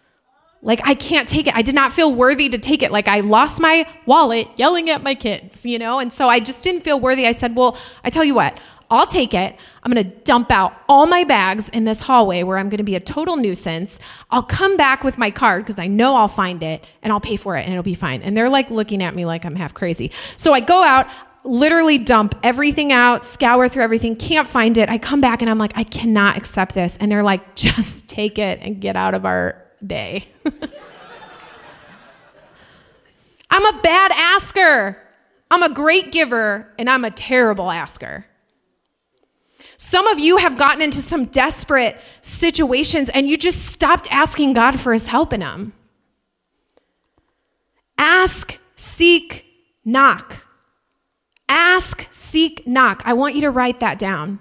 Like, 0.63 0.87
I 0.87 0.95
can't 0.95 1.29
take 1.29 1.47
it. 1.47 1.57
I 1.57 1.63
did 1.63 1.75
not 1.75 1.91
feel 1.91 2.15
worthy 2.15 2.49
to 2.51 2.59
take 2.59 2.83
it. 2.83 2.93
Like, 2.93 3.09
I 3.09 3.21
lost 3.21 3.61
my 3.61 3.87
wallet 4.05 4.47
yelling 4.57 4.91
at 4.91 5.03
my 5.03 5.15
kids, 5.15 5.65
you 5.65 5.79
know? 5.79 5.99
And 5.99 6.13
so 6.13 6.29
I 6.29 6.39
just 6.39 6.63
didn't 6.63 6.83
feel 6.83 7.01
worthy. 7.01 7.27
I 7.27 7.33
said, 7.33 7.57
Well, 7.57 7.79
I 8.05 8.11
tell 8.11 8.25
you 8.25 8.35
what, 8.35 8.61
I'll 8.91 9.07
take 9.07 9.35
it. 9.35 9.57
I'm 9.83 9.93
going 9.93 10.05
to 10.05 10.17
dump 10.25 10.51
out 10.51 10.75
all 10.89 11.07
my 11.07 11.23
bags 11.23 11.69
in 11.69 11.85
this 11.85 12.03
hallway 12.03 12.43
where 12.43 12.59
I'm 12.59 12.69
going 12.69 12.79
to 12.79 12.85
be 12.85 12.97
a 12.97 13.01
total 13.01 13.37
nuisance. 13.37 14.01
I'll 14.31 14.43
come 14.43 14.77
back 14.77 15.05
with 15.05 15.17
my 15.17 15.31
card 15.31 15.63
because 15.63 15.79
I 15.79 15.87
know 15.87 16.17
I'll 16.17 16.29
find 16.29 16.63
it 16.63 16.85
and 17.03 17.13
I'll 17.13 17.21
pay 17.21 17.37
for 17.37 17.57
it 17.57 17.63
and 17.63 17.73
it'll 17.73 17.85
be 17.85 17.95
fine. 17.95 18.21
And 18.23 18.37
they're 18.37 18.51
like 18.51 18.69
looking 18.69 19.01
at 19.01 19.15
me 19.15 19.25
like 19.25 19.45
I'm 19.45 19.55
half 19.55 19.75
crazy. 19.75 20.11
So 20.37 20.53
I 20.53 20.59
go 20.59 20.83
out, 20.83 21.07
literally 21.45 21.99
dump 21.99 22.39
everything 22.43 22.93
out, 22.93 23.25
scour 23.25 23.69
through 23.69 23.85
everything, 23.85 24.17
can't 24.17 24.49
find 24.49 24.77
it. 24.79 24.89
I 24.89 24.99
come 24.99 25.21
back 25.21 25.43
and 25.43 25.51
I'm 25.51 25.59
like, 25.59 25.73
I 25.77 25.85
cannot 25.85 26.37
accept 26.37 26.75
this. 26.75 26.97
And 26.97 27.11
they're 27.11 27.23
like, 27.23 27.55
just 27.57 28.09
take 28.09 28.39
it 28.39 28.59
and 28.63 28.81
get 28.81 28.97
out 28.97 29.15
of 29.15 29.25
our 29.25 29.65
day. 29.85 30.29
I'm 33.51 33.67
a 33.67 33.81
bad 33.83 34.13
asker. 34.15 34.97
I'm 35.51 35.65
a 35.65 35.75
great 35.75 36.13
giver, 36.13 36.73
and 36.79 36.89
I'm 36.89 37.05
a 37.05 37.11
terrible 37.11 37.73
asker. 37.73 38.25
Some 39.77 40.07
of 40.07 40.19
you 40.19 40.37
have 40.37 40.57
gotten 40.59 40.83
into 40.83 41.01
some 41.01 41.25
desperate 41.25 41.99
situations 42.21 43.09
and 43.09 43.27
you 43.27 43.39
just 43.39 43.65
stopped 43.65 44.07
asking 44.13 44.53
God 44.53 44.79
for 44.79 44.93
his 44.93 45.07
help 45.07 45.33
in 45.33 45.41
them. 45.41 45.73
Ask, 47.97 48.61
seek, 48.77 49.47
knock. 49.83 50.47
Ask, 51.51 52.07
seek, 52.13 52.65
knock. 52.65 53.03
I 53.05 53.13
want 53.13 53.35
you 53.35 53.41
to 53.41 53.51
write 53.51 53.81
that 53.81 53.99
down. 53.99 54.39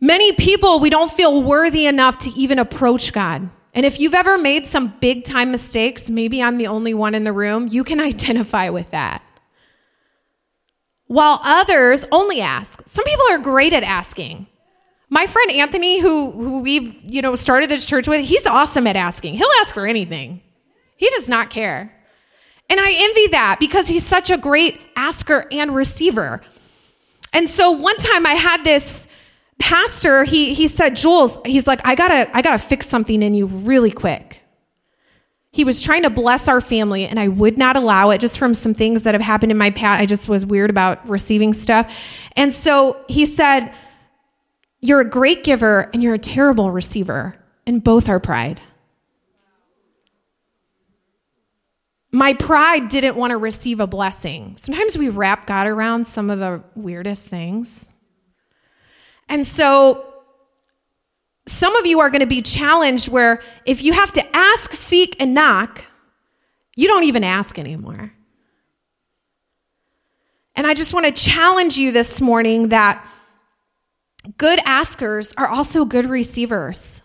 Many 0.00 0.32
people, 0.32 0.78
we 0.78 0.88
don't 0.88 1.10
feel 1.10 1.42
worthy 1.42 1.86
enough 1.86 2.16
to 2.18 2.30
even 2.30 2.60
approach 2.60 3.12
God. 3.12 3.50
And 3.74 3.84
if 3.84 3.98
you've 3.98 4.14
ever 4.14 4.38
made 4.38 4.66
some 4.66 4.94
big 5.00 5.24
time 5.24 5.50
mistakes, 5.50 6.08
maybe 6.08 6.40
I'm 6.40 6.58
the 6.58 6.68
only 6.68 6.94
one 6.94 7.14
in 7.14 7.24
the 7.24 7.32
room, 7.32 7.66
you 7.68 7.82
can 7.82 8.00
identify 8.12 8.68
with 8.68 8.90
that. 8.92 9.22
While 11.06 11.40
others 11.42 12.06
only 12.12 12.40
ask. 12.40 12.82
Some 12.86 13.04
people 13.04 13.26
are 13.30 13.38
great 13.38 13.72
at 13.72 13.82
asking. 13.82 14.46
My 15.08 15.26
friend 15.26 15.50
Anthony, 15.50 16.00
who, 16.00 16.30
who 16.30 16.62
we've 16.62 16.98
you 17.04 17.20
know 17.20 17.34
started 17.34 17.68
this 17.68 17.84
church 17.84 18.06
with, 18.06 18.24
he's 18.24 18.46
awesome 18.46 18.86
at 18.86 18.96
asking. 18.96 19.34
He'll 19.34 19.50
ask 19.60 19.74
for 19.74 19.86
anything. 19.86 20.40
He 20.96 21.10
does 21.10 21.28
not 21.28 21.50
care. 21.50 21.92
And 22.72 22.80
I 22.80 22.90
envy 22.90 23.26
that 23.32 23.58
because 23.60 23.86
he's 23.86 24.02
such 24.02 24.30
a 24.30 24.38
great 24.38 24.80
asker 24.96 25.46
and 25.52 25.74
receiver. 25.74 26.40
And 27.34 27.50
so 27.50 27.70
one 27.70 27.98
time 27.98 28.24
I 28.24 28.32
had 28.32 28.64
this 28.64 29.08
pastor, 29.58 30.24
he, 30.24 30.54
he 30.54 30.68
said, 30.68 30.96
Jules, 30.96 31.38
he's 31.44 31.66
like, 31.66 31.86
I 31.86 31.94
gotta, 31.94 32.34
I 32.34 32.40
gotta 32.40 32.56
fix 32.56 32.86
something 32.86 33.22
in 33.22 33.34
you 33.34 33.44
really 33.44 33.90
quick. 33.90 34.42
He 35.50 35.64
was 35.64 35.82
trying 35.82 36.04
to 36.04 36.08
bless 36.08 36.48
our 36.48 36.62
family, 36.62 37.04
and 37.04 37.20
I 37.20 37.28
would 37.28 37.58
not 37.58 37.76
allow 37.76 38.08
it 38.08 38.22
just 38.22 38.38
from 38.38 38.54
some 38.54 38.72
things 38.72 39.02
that 39.02 39.12
have 39.12 39.20
happened 39.20 39.52
in 39.52 39.58
my 39.58 39.68
past. 39.68 40.00
I 40.00 40.06
just 40.06 40.26
was 40.26 40.46
weird 40.46 40.70
about 40.70 41.06
receiving 41.06 41.52
stuff. 41.52 41.94
And 42.36 42.54
so 42.54 43.04
he 43.06 43.26
said, 43.26 43.70
You're 44.80 45.00
a 45.00 45.10
great 45.10 45.44
giver 45.44 45.90
and 45.92 46.02
you're 46.02 46.14
a 46.14 46.18
terrible 46.18 46.70
receiver, 46.70 47.36
and 47.66 47.84
both 47.84 48.08
are 48.08 48.18
pride. 48.18 48.62
My 52.12 52.34
pride 52.34 52.90
didn't 52.90 53.16
want 53.16 53.30
to 53.30 53.38
receive 53.38 53.80
a 53.80 53.86
blessing. 53.86 54.54
Sometimes 54.58 54.98
we 54.98 55.08
wrap 55.08 55.46
God 55.46 55.66
around 55.66 56.06
some 56.06 56.28
of 56.28 56.38
the 56.38 56.62
weirdest 56.74 57.28
things. 57.28 57.90
And 59.28 59.46
so 59.46 60.12
some 61.46 61.74
of 61.74 61.86
you 61.86 62.00
are 62.00 62.10
going 62.10 62.20
to 62.20 62.26
be 62.26 62.42
challenged 62.42 63.10
where 63.10 63.40
if 63.64 63.82
you 63.82 63.94
have 63.94 64.12
to 64.12 64.36
ask, 64.36 64.72
seek, 64.72 65.16
and 65.20 65.32
knock, 65.32 65.86
you 66.76 66.86
don't 66.86 67.04
even 67.04 67.24
ask 67.24 67.58
anymore. 67.58 68.12
And 70.54 70.66
I 70.66 70.74
just 70.74 70.92
want 70.92 71.06
to 71.06 71.12
challenge 71.12 71.78
you 71.78 71.92
this 71.92 72.20
morning 72.20 72.68
that 72.68 73.06
good 74.36 74.60
askers 74.66 75.32
are 75.38 75.48
also 75.48 75.86
good 75.86 76.04
receivers. 76.06 77.02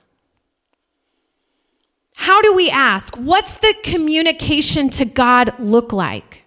How 2.17 2.41
do 2.41 2.51
we 2.51 2.69
ask? 2.69 3.15
What's 3.15 3.57
the 3.59 3.75
communication 3.83 4.89
to 4.89 5.05
God 5.05 5.53
look 5.59 5.93
like? 5.93 6.43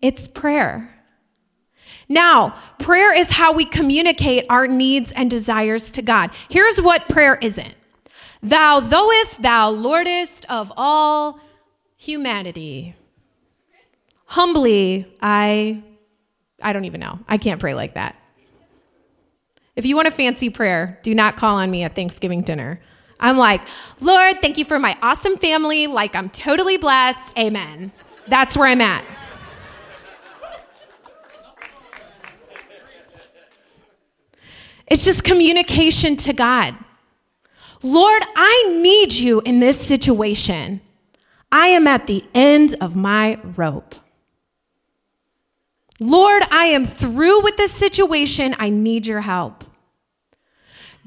It's 0.00 0.28
prayer. 0.28 0.94
Now, 2.08 2.54
prayer 2.78 3.12
is 3.16 3.32
how 3.32 3.52
we 3.52 3.64
communicate 3.64 4.46
our 4.48 4.68
needs 4.68 5.10
and 5.10 5.28
desires 5.28 5.90
to 5.92 6.02
God. 6.02 6.30
Here's 6.48 6.80
what 6.80 7.08
prayer 7.08 7.36
isn't 7.42 7.74
Thou 8.42 8.80
thoughtest, 8.80 9.42
thou 9.42 9.70
Lordest 9.70 10.46
of 10.48 10.72
all 10.76 11.40
humanity. 11.96 12.94
Humbly, 14.26 15.12
I, 15.20 15.82
I 16.62 16.72
don't 16.72 16.84
even 16.84 17.00
know. 17.00 17.18
I 17.26 17.38
can't 17.38 17.60
pray 17.60 17.74
like 17.74 17.94
that. 17.94 18.16
If 19.74 19.84
you 19.84 19.96
want 19.96 20.06
a 20.06 20.12
fancy 20.12 20.48
prayer, 20.48 21.00
do 21.02 21.12
not 21.12 21.36
call 21.36 21.56
on 21.56 21.70
me 21.72 21.82
at 21.82 21.96
Thanksgiving 21.96 22.42
dinner. 22.42 22.80
I'm 23.22 23.38
like, 23.38 23.62
Lord, 24.00 24.42
thank 24.42 24.58
you 24.58 24.64
for 24.64 24.78
my 24.78 24.98
awesome 25.00 25.38
family. 25.38 25.86
Like, 25.86 26.16
I'm 26.16 26.28
totally 26.28 26.76
blessed. 26.76 27.38
Amen. 27.38 27.92
That's 28.26 28.56
where 28.56 28.68
I'm 28.68 28.80
at. 28.80 29.04
It's 34.88 35.04
just 35.04 35.24
communication 35.24 36.16
to 36.16 36.32
God. 36.32 36.74
Lord, 37.82 38.22
I 38.36 38.80
need 38.82 39.14
you 39.14 39.40
in 39.40 39.60
this 39.60 39.80
situation. 39.80 40.80
I 41.50 41.68
am 41.68 41.86
at 41.86 42.06
the 42.06 42.24
end 42.34 42.74
of 42.80 42.96
my 42.96 43.38
rope. 43.56 43.94
Lord, 46.00 46.42
I 46.50 46.66
am 46.66 46.84
through 46.84 47.42
with 47.42 47.56
this 47.56 47.72
situation. 47.72 48.56
I 48.58 48.68
need 48.70 49.06
your 49.06 49.20
help. 49.20 49.64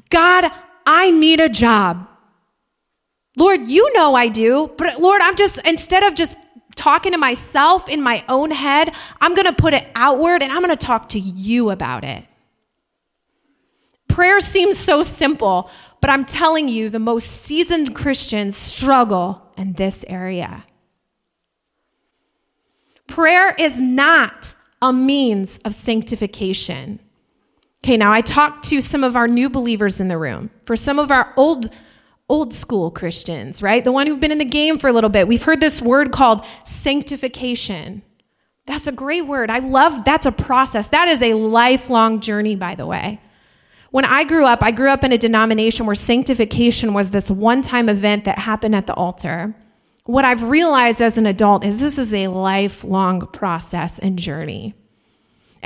God, 0.09 0.51
I 0.85 1.11
need 1.11 1.39
a 1.39 1.49
job. 1.49 2.07
Lord, 3.37 3.67
you 3.67 3.91
know 3.93 4.15
I 4.15 4.27
do, 4.27 4.71
but 4.77 5.01
Lord, 5.01 5.21
I'm 5.21 5.35
just, 5.35 5.65
instead 5.67 6.03
of 6.03 6.15
just 6.15 6.37
talking 6.75 7.11
to 7.11 7.17
myself 7.17 7.89
in 7.89 8.01
my 8.01 8.23
own 8.29 8.51
head, 8.51 8.93
I'm 9.19 9.33
going 9.33 9.47
to 9.47 9.53
put 9.53 9.73
it 9.73 9.87
outward 9.95 10.41
and 10.41 10.51
I'm 10.51 10.61
going 10.61 10.75
to 10.75 10.85
talk 10.85 11.09
to 11.09 11.19
you 11.19 11.69
about 11.69 12.03
it. 12.03 12.23
Prayer 14.07 14.39
seems 14.39 14.77
so 14.77 15.03
simple, 15.03 15.69
but 15.99 16.09
I'm 16.09 16.23
telling 16.23 16.69
you, 16.69 16.89
the 16.89 16.99
most 16.99 17.25
seasoned 17.25 17.95
Christians 17.95 18.55
struggle 18.55 19.51
in 19.57 19.73
this 19.73 20.05
area. 20.07 20.63
Prayer 23.07 23.53
is 23.57 23.81
not 23.81 24.55
a 24.81 24.93
means 24.93 25.57
of 25.59 25.73
sanctification. 25.73 26.99
Okay, 27.85 27.97
now 27.97 28.11
I 28.11 28.21
talked 28.21 28.63
to 28.69 28.81
some 28.81 29.03
of 29.03 29.15
our 29.15 29.27
new 29.27 29.47
believers 29.47 29.99
in 29.99 30.07
the 30.07 30.17
room. 30.17 30.49
For 30.65 30.75
some 30.75 30.97
of 30.97 31.11
our 31.11 31.31
old 31.37 31.69
old 32.27 32.51
school 32.51 32.89
Christians, 32.89 33.61
right? 33.61 33.83
The 33.83 33.91
one 33.91 34.07
who've 34.07 34.19
been 34.19 34.31
in 34.31 34.39
the 34.39 34.43
game 34.43 34.79
for 34.79 34.87
a 34.87 34.91
little 34.91 35.11
bit. 35.11 35.27
We've 35.27 35.43
heard 35.43 35.61
this 35.61 35.83
word 35.83 36.11
called 36.11 36.43
sanctification. 36.63 38.01
That's 38.65 38.87
a 38.87 38.91
great 38.91 39.27
word. 39.27 39.51
I 39.51 39.59
love 39.59 40.03
that's 40.03 40.25
a 40.25 40.31
process. 40.31 40.87
That 40.87 41.09
is 41.09 41.21
a 41.21 41.35
lifelong 41.35 42.21
journey, 42.21 42.55
by 42.55 42.73
the 42.73 42.87
way. 42.87 43.21
When 43.91 44.03
I 44.03 44.23
grew 44.23 44.45
up, 44.47 44.63
I 44.63 44.71
grew 44.71 44.89
up 44.89 45.03
in 45.03 45.11
a 45.11 45.17
denomination 45.19 45.85
where 45.85 45.93
sanctification 45.93 46.91
was 46.95 47.11
this 47.11 47.29
one 47.29 47.61
time 47.61 47.87
event 47.87 48.25
that 48.25 48.39
happened 48.39 48.75
at 48.75 48.87
the 48.87 48.95
altar. 48.95 49.53
What 50.05 50.25
I've 50.25 50.41
realized 50.41 51.03
as 51.03 51.19
an 51.19 51.27
adult 51.27 51.63
is 51.63 51.81
this 51.81 51.99
is 51.99 52.15
a 52.15 52.29
lifelong 52.29 53.27
process 53.27 53.99
and 53.99 54.17
journey. 54.17 54.73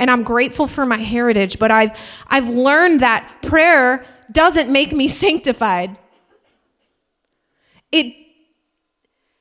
And 0.00 0.10
I'm 0.10 0.22
grateful 0.22 0.66
for 0.66 0.86
my 0.86 0.96
heritage, 0.96 1.58
but 1.58 1.70
I've, 1.70 1.92
I've 2.26 2.48
learned 2.48 3.00
that 3.00 3.42
prayer 3.42 4.04
doesn't 4.32 4.72
make 4.72 4.92
me 4.92 5.06
sanctified. 5.24 5.98
It, 7.92 8.16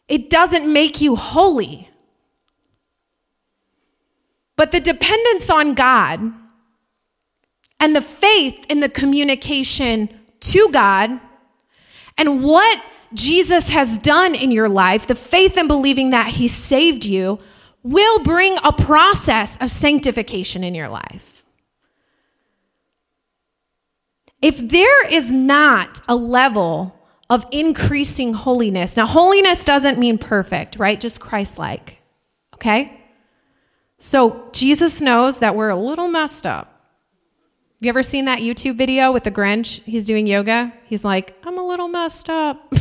it 0.09 0.29
doesn't 0.29 0.71
make 0.71 0.99
you 0.99 1.15
holy. 1.15 1.89
But 4.57 4.73
the 4.73 4.81
dependence 4.81 5.49
on 5.49 5.75
God 5.75 6.33
and 7.79 7.95
the 7.95 8.01
faith 8.01 8.65
in 8.67 8.81
the 8.81 8.89
communication 8.89 10.09
to 10.41 10.69
God 10.73 11.21
and 12.17 12.43
what 12.43 12.83
Jesus 13.13 13.69
has 13.69 13.97
done 13.97 14.35
in 14.35 14.51
your 14.51 14.67
life, 14.67 15.07
the 15.07 15.15
faith 15.15 15.57
in 15.57 15.69
believing 15.69 16.09
that 16.09 16.33
He 16.33 16.49
saved 16.49 17.05
you, 17.05 17.39
will 17.83 18.19
bring 18.23 18.57
a 18.63 18.73
process 18.73 19.57
of 19.57 19.69
sanctification 19.69 20.63
in 20.63 20.75
your 20.75 20.89
life. 20.89 21.45
If 24.41 24.57
there 24.57 25.07
is 25.07 25.33
not 25.33 26.01
a 26.07 26.15
level 26.15 26.95
of 27.29 27.45
increasing 27.51 28.33
holiness, 28.33 28.95
now, 28.97 29.05
holiness 29.05 29.65
doesn't 29.65 29.99
mean 29.99 30.17
perfect, 30.17 30.77
right? 30.77 30.99
Just 30.99 31.19
Christ 31.19 31.59
like, 31.59 31.99
okay? 32.55 32.99
So 33.99 34.49
Jesus 34.53 35.01
knows 35.01 35.39
that 35.39 35.55
we're 35.55 35.69
a 35.69 35.75
little 35.75 36.07
messed 36.07 36.47
up. 36.47 36.67
Have 37.79 37.85
you 37.85 37.89
ever 37.89 38.03
seen 38.03 38.25
that 38.25 38.39
YouTube 38.39 38.75
video 38.75 39.11
with 39.11 39.23
the 39.23 39.31
Grinch? 39.31 39.81
He's 39.83 40.05
doing 40.05 40.27
yoga. 40.27 40.73
He's 40.85 41.05
like, 41.05 41.37
I'm 41.45 41.57
a 41.57 41.65
little 41.65 41.87
messed 41.87 42.29
up. 42.29 42.73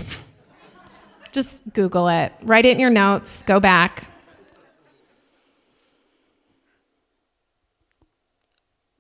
Just 1.32 1.62
Google 1.72 2.08
it, 2.08 2.32
write 2.42 2.64
it 2.64 2.70
in 2.70 2.80
your 2.80 2.90
notes, 2.90 3.42
go 3.42 3.60
back. 3.60 4.07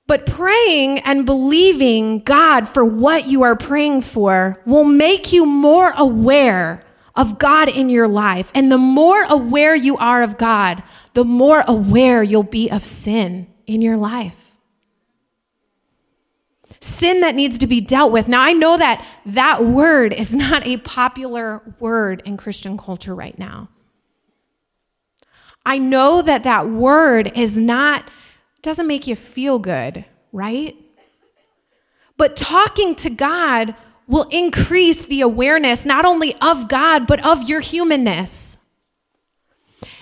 But 0.08 0.26
praying 0.26 0.98
and 1.00 1.24
believing 1.24 2.20
God 2.20 2.68
for 2.68 2.84
what 2.84 3.28
you 3.28 3.42
are 3.42 3.56
praying 3.56 4.00
for 4.00 4.60
will 4.66 4.84
make 4.84 5.32
you 5.32 5.46
more 5.46 5.92
aware 5.96 6.82
of 7.14 7.38
God 7.38 7.68
in 7.68 7.88
your 7.88 8.08
life. 8.08 8.50
And 8.54 8.72
the 8.72 8.78
more 8.78 9.22
aware 9.28 9.74
you 9.74 9.96
are 9.98 10.22
of 10.22 10.38
God, 10.38 10.82
the 11.14 11.24
more 11.24 11.62
aware 11.68 12.22
you'll 12.22 12.42
be 12.42 12.70
of 12.70 12.84
sin 12.84 13.48
in 13.66 13.82
your 13.82 13.96
life. 13.96 14.56
Sin 16.80 17.20
that 17.20 17.34
needs 17.34 17.58
to 17.58 17.66
be 17.66 17.80
dealt 17.80 18.12
with. 18.12 18.28
Now, 18.28 18.40
I 18.40 18.52
know 18.52 18.78
that 18.78 19.04
that 19.26 19.64
word 19.64 20.12
is 20.12 20.34
not 20.34 20.66
a 20.66 20.78
popular 20.78 21.74
word 21.80 22.22
in 22.24 22.36
Christian 22.36 22.78
culture 22.78 23.14
right 23.14 23.38
now. 23.38 23.68
I 25.66 25.78
know 25.78 26.22
that 26.22 26.44
that 26.44 26.70
word 26.70 27.32
is 27.36 27.58
not, 27.58 28.08
doesn't 28.62 28.86
make 28.86 29.06
you 29.06 29.16
feel 29.16 29.58
good, 29.58 30.04
right? 30.32 30.76
But 32.16 32.36
talking 32.36 32.94
to 32.96 33.10
God 33.10 33.74
will 34.06 34.26
increase 34.30 35.04
the 35.04 35.20
awareness 35.20 35.84
not 35.84 36.04
only 36.04 36.34
of 36.40 36.68
God, 36.68 37.06
but 37.06 37.24
of 37.24 37.48
your 37.48 37.60
humanness. 37.60 38.58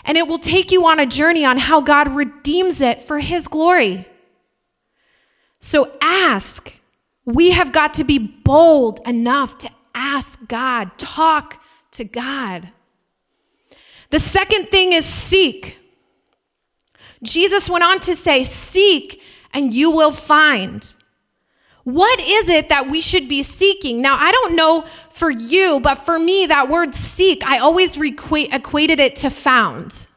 And 0.05 0.17
it 0.17 0.29
will 0.29 0.39
take 0.39 0.71
you 0.71 0.87
on 0.87 1.01
a 1.01 1.07
journey 1.07 1.45
on 1.45 1.59
how 1.59 1.81
God 1.81 2.09
redeems 2.09 2.81
it 2.81 3.01
for 3.01 3.19
His 3.19 3.49
glory. 3.49 4.07
So 5.59 5.93
ask. 6.01 6.73
We 7.25 7.51
have 7.51 7.73
got 7.73 7.95
to 7.95 8.05
be 8.05 8.19
bold 8.19 9.01
enough 9.05 9.59
to 9.59 9.71
ask 9.97 10.47
God, 10.47 10.97
talk 10.97 11.61
to 11.91 12.05
God. 12.05 12.71
The 14.11 14.21
second 14.21 14.69
thing 14.69 14.93
is 14.93 15.05
seek. 15.05 15.79
Jesus 17.23 17.71
went 17.71 17.85
on 17.85 18.01
to 18.01 18.15
say, 18.15 18.43
Seek 18.43 19.21
and 19.53 19.73
you 19.73 19.91
will 19.91 20.13
find. 20.13 20.95
What 21.85 22.21
is 22.21 22.49
it 22.49 22.69
that 22.69 22.89
we 22.89 23.01
should 23.01 23.29
be 23.29 23.43
seeking? 23.45 24.03
Now, 24.03 24.17
I 24.19 24.33
don't 24.33 24.57
know 24.57 24.83
for 25.09 25.31
you, 25.31 25.79
but 25.81 25.95
for 25.95 26.19
me, 26.19 26.47
that 26.47 26.69
word 26.69 26.95
seek, 26.95 27.47
I 27.47 27.59
always 27.59 27.97
equated 27.97 28.99
it 28.99 29.17
to 29.17 29.31
found. 29.31 30.09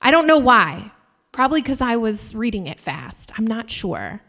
I 0.00 0.10
don't 0.10 0.26
know 0.26 0.38
why. 0.38 0.90
Probably 1.30 1.60
because 1.60 1.80
I 1.80 1.96
was 1.96 2.34
reading 2.34 2.66
it 2.66 2.80
fast. 2.80 3.32
I'm 3.38 3.46
not 3.46 3.70
sure. 3.70 4.22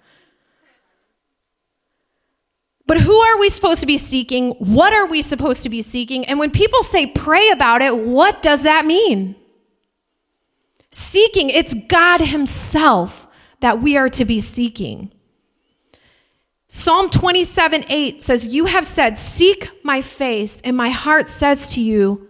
But 2.86 3.00
who 3.00 3.15
are 3.15 3.39
we 3.39 3.50
supposed 3.50 3.80
to 3.80 3.88
be 3.88 3.98
seeking? 3.98 4.52
What 4.60 4.94
are 4.94 5.08
we 5.08 5.22
supposed 5.22 5.63
to 5.63 5.70
be 5.70 5.82
seeking? 5.82 6.26
And 6.26 6.38
when 6.38 6.52
people 6.52 6.84
say 6.84 7.08
pray 7.08 7.50
about 7.50 7.82
it, 7.82 7.96
what 7.96 8.42
does 8.42 8.63
that 8.63 8.86
mean? 8.86 9.36
Seeking, 10.91 11.49
it's 11.49 11.73
God 11.73 12.21
Himself 12.21 13.28
that 13.60 13.82
we 13.82 13.97
are 13.97 14.10
to 14.10 14.25
be 14.25 14.39
seeking. 14.39 15.12
Psalm 16.67 17.10
27 17.10 17.86
8 17.89 18.21
says, 18.21 18.54
You 18.54 18.65
have 18.65 18.86
said, 18.86 19.17
Seek 19.17 19.69
my 19.84 20.02
face, 20.02 20.62
and 20.62 20.78
my 20.78 20.89
heart 20.89 21.30
says 21.30 21.73
to 21.73 21.82
you, 21.82 22.28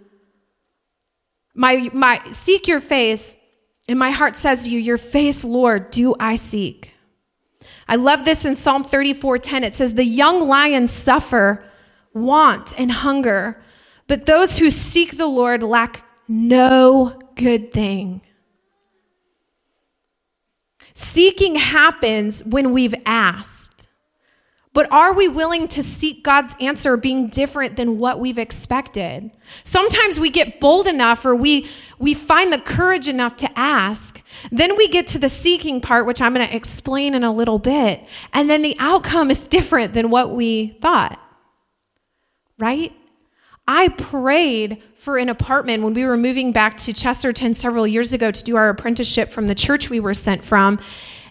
my, 1.53 1.89
my, 1.93 2.21
Seek 2.31 2.67
your 2.67 2.79
face, 2.79 3.35
and 3.89 3.99
my 3.99 4.11
heart 4.11 4.35
says 4.35 4.63
to 4.65 4.71
you, 4.71 4.79
Your 4.79 4.97
face, 4.97 5.43
Lord, 5.43 5.89
do 5.89 6.15
I 6.19 6.35
seek. 6.35 6.93
I 7.87 7.95
love 7.95 8.23
this 8.23 8.45
in 8.45 8.55
Psalm 8.55 8.83
34 8.83 9.39
10. 9.39 9.63
It 9.63 9.73
says, 9.73 9.93
The 9.93 10.05
young 10.05 10.47
lions 10.47 10.91
suffer 10.91 11.63
want 12.13 12.73
and 12.79 12.91
hunger, 12.91 13.61
but 14.07 14.25
those 14.25 14.57
who 14.57 14.71
seek 14.71 15.17
the 15.17 15.27
Lord 15.27 15.63
lack 15.63 16.03
no 16.27 17.19
good 17.35 17.73
thing. 17.73 18.21
Seeking 20.99 21.55
happens 21.55 22.43
when 22.43 22.73
we've 22.73 22.93
asked. 23.05 23.87
But 24.73 24.91
are 24.91 25.13
we 25.13 25.29
willing 25.29 25.69
to 25.69 25.81
seek 25.81 26.25
God's 26.25 26.57
answer 26.59 26.97
being 26.97 27.29
different 27.29 27.77
than 27.77 27.99
what 27.99 28.19
we've 28.19 28.37
expected? 28.37 29.31
Sometimes 29.63 30.19
we 30.19 30.29
get 30.29 30.59
bold 30.59 30.87
enough 30.87 31.25
or 31.25 31.33
we, 31.33 31.69
we 31.99 32.13
find 32.13 32.51
the 32.51 32.59
courage 32.59 33.07
enough 33.07 33.37
to 33.37 33.49
ask. 33.57 34.21
Then 34.51 34.75
we 34.75 34.89
get 34.89 35.07
to 35.07 35.19
the 35.19 35.29
seeking 35.29 35.79
part, 35.79 36.05
which 36.05 36.21
I'm 36.21 36.33
going 36.33 36.45
to 36.45 36.53
explain 36.53 37.15
in 37.15 37.23
a 37.23 37.31
little 37.31 37.59
bit. 37.59 38.03
And 38.33 38.49
then 38.49 38.61
the 38.61 38.75
outcome 38.77 39.31
is 39.31 39.47
different 39.47 39.93
than 39.93 40.09
what 40.09 40.35
we 40.35 40.77
thought. 40.81 41.17
Right? 42.57 42.91
I 43.71 43.89
prayed 43.89 44.81
for 44.95 45.19
an 45.19 45.29
apartment 45.29 45.83
when 45.83 45.93
we 45.93 46.03
were 46.03 46.17
moving 46.17 46.51
back 46.51 46.75
to 46.77 46.91
Chesterton 46.91 47.53
several 47.53 47.85
years 47.85 48.13
ago 48.13 48.31
to 48.31 48.43
do 48.43 48.55
our 48.55 48.67
apprenticeship 48.69 49.29
from 49.29 49.45
the 49.45 49.53
church 49.53 49.91
we 49.91 49.99
were 49.99 50.15
sent 50.15 50.43
from. 50.43 50.79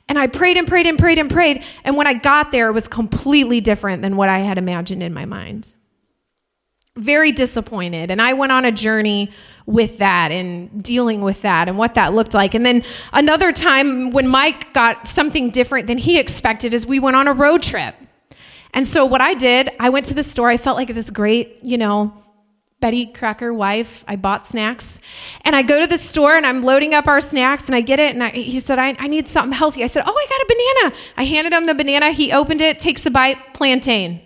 And 0.09 0.21
I 0.21 0.29
prayed 0.29 0.57
and 0.57 0.69
prayed 0.69 0.87
and 0.87 0.97
prayed 0.97 1.19
and 1.19 1.29
prayed. 1.29 1.65
And 1.83 1.97
when 1.97 2.07
I 2.07 2.15
got 2.15 2.53
there, 2.53 2.69
it 2.69 2.73
was 2.75 2.87
completely 2.87 3.61
different 3.61 4.03
than 4.03 4.17
what 4.17 4.29
I 4.29 4.39
had 4.39 4.57
imagined 4.57 5.03
in 5.03 5.13
my 5.13 5.25
mind. 5.25 5.75
Very 6.95 7.33
disappointed. 7.33 8.13
And 8.13 8.23
I 8.23 8.35
went 8.35 8.53
on 8.53 8.65
a 8.65 8.71
journey 8.71 9.33
with 9.67 9.99
that 9.99 10.31
and 10.31 10.81
dealing 10.81 11.23
with 11.23 11.43
that 11.43 11.67
and 11.67 11.77
what 11.77 11.95
that 11.95 12.15
looked 12.15 12.35
like. 12.35 12.55
And 12.55 12.65
then 12.65 12.85
another 13.13 13.51
time 13.51 14.13
when 14.13 14.29
Mike 14.29 14.73
got 14.73 15.09
something 15.09 15.51
different 15.51 15.89
than 15.89 15.99
he 15.99 16.21
expected 16.21 16.73
is 16.73 16.87
we 16.87 17.01
went 17.01 17.17
on 17.17 17.27
a 17.27 17.33
road 17.33 17.65
trip. 17.65 17.97
And 18.75 18.87
so 18.87 19.05
what 19.05 19.21
I 19.21 19.35
did, 19.35 19.73
I 19.81 19.89
went 19.89 20.07
to 20.07 20.15
the 20.15 20.23
store. 20.23 20.49
I 20.49 20.57
felt 20.57 20.77
like 20.77 20.95
this 20.95 21.11
great, 21.11 21.59
you 21.65 21.77
know, 21.77 22.15
Betty 22.81 23.07
Crocker 23.07 23.53
wife. 23.53 24.05
I 24.07 24.15
bought 24.15 24.47
snacks. 24.47 25.01
And 25.43 25.57
I 25.57 25.63
go 25.63 25.81
to 25.81 25.87
the 25.87 25.99
store 25.99 26.37
and 26.37 26.47
I'm 26.47 26.63
loading 26.63 26.95
up 26.95 27.09
our 27.09 27.21
snacks 27.21 27.67
and 27.67 27.75
I 27.75 27.81
get 27.81 27.99
it. 27.99 28.15
And 28.15 28.23
I, 28.23 28.31
he 28.31 28.61
said, 28.61 28.79
I, 28.79 28.95
I 28.99 29.09
need 29.09 29.27
something 29.27 29.53
healthy. 29.53 29.83
I 29.83 29.89
said, 29.89 30.05
Oh, 30.07 30.15
I 30.15 30.27
got 30.29 30.41
a 30.41 30.47
banana. 30.49 31.05
I 31.17 31.25
handed 31.25 31.53
him 31.53 31.67
the 31.67 31.75
banana. 31.75 32.13
He 32.13 32.33
opened 32.33 32.61
it, 32.61 32.79
takes 32.79 33.05
a 33.05 33.11
bite, 33.11 33.55
plantain. 33.55 34.21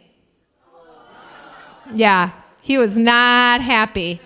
Yeah, 1.94 2.32
he 2.60 2.78
was 2.78 2.96
not 2.96 3.60
happy. 3.60 4.20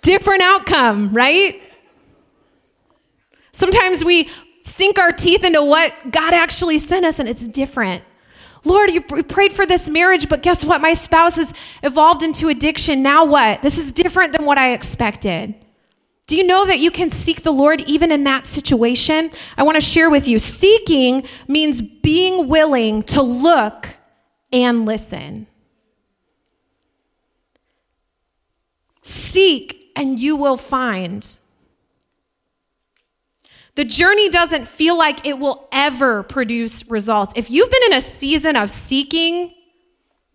Different 0.00 0.42
outcome, 0.42 1.12
right? 1.12 1.60
Sometimes 3.52 4.04
we 4.04 4.30
sink 4.68 4.98
our 4.98 5.12
teeth 5.12 5.44
into 5.44 5.62
what 5.64 5.92
God 6.10 6.34
actually 6.34 6.78
sent 6.78 7.06
us, 7.06 7.18
and 7.18 7.28
it's 7.28 7.48
different. 7.48 8.04
Lord, 8.64 8.90
you 8.90 9.00
prayed 9.00 9.52
for 9.52 9.64
this 9.64 9.88
marriage, 9.88 10.28
but 10.28 10.42
guess 10.42 10.64
what? 10.64 10.80
My 10.80 10.92
spouse 10.92 11.36
has 11.36 11.54
evolved 11.82 12.22
into 12.22 12.48
addiction. 12.48 13.02
Now 13.02 13.24
what? 13.24 13.62
This 13.62 13.78
is 13.78 13.92
different 13.92 14.32
than 14.32 14.44
what 14.44 14.58
I 14.58 14.72
expected. 14.72 15.54
Do 16.26 16.36
you 16.36 16.44
know 16.44 16.66
that 16.66 16.78
you 16.78 16.90
can 16.90 17.10
seek 17.10 17.42
the 17.42 17.52
Lord 17.52 17.80
even 17.82 18.12
in 18.12 18.24
that 18.24 18.44
situation? 18.44 19.30
I 19.56 19.62
want 19.62 19.76
to 19.76 19.80
share 19.80 20.10
with 20.10 20.28
you. 20.28 20.38
Seeking 20.38 21.24
means 21.46 21.80
being 21.80 22.48
willing 22.48 23.02
to 23.04 23.22
look 23.22 23.88
and 24.52 24.84
listen. 24.84 25.46
Seek 29.02 29.90
and 29.96 30.18
you 30.18 30.36
will 30.36 30.58
find. 30.58 31.37
The 33.78 33.84
journey 33.84 34.28
doesn't 34.28 34.66
feel 34.66 34.98
like 34.98 35.24
it 35.24 35.38
will 35.38 35.68
ever 35.70 36.24
produce 36.24 36.90
results. 36.90 37.32
If 37.36 37.48
you've 37.48 37.70
been 37.70 37.84
in 37.84 37.92
a 37.92 38.00
season 38.00 38.56
of 38.56 38.72
seeking, 38.72 39.54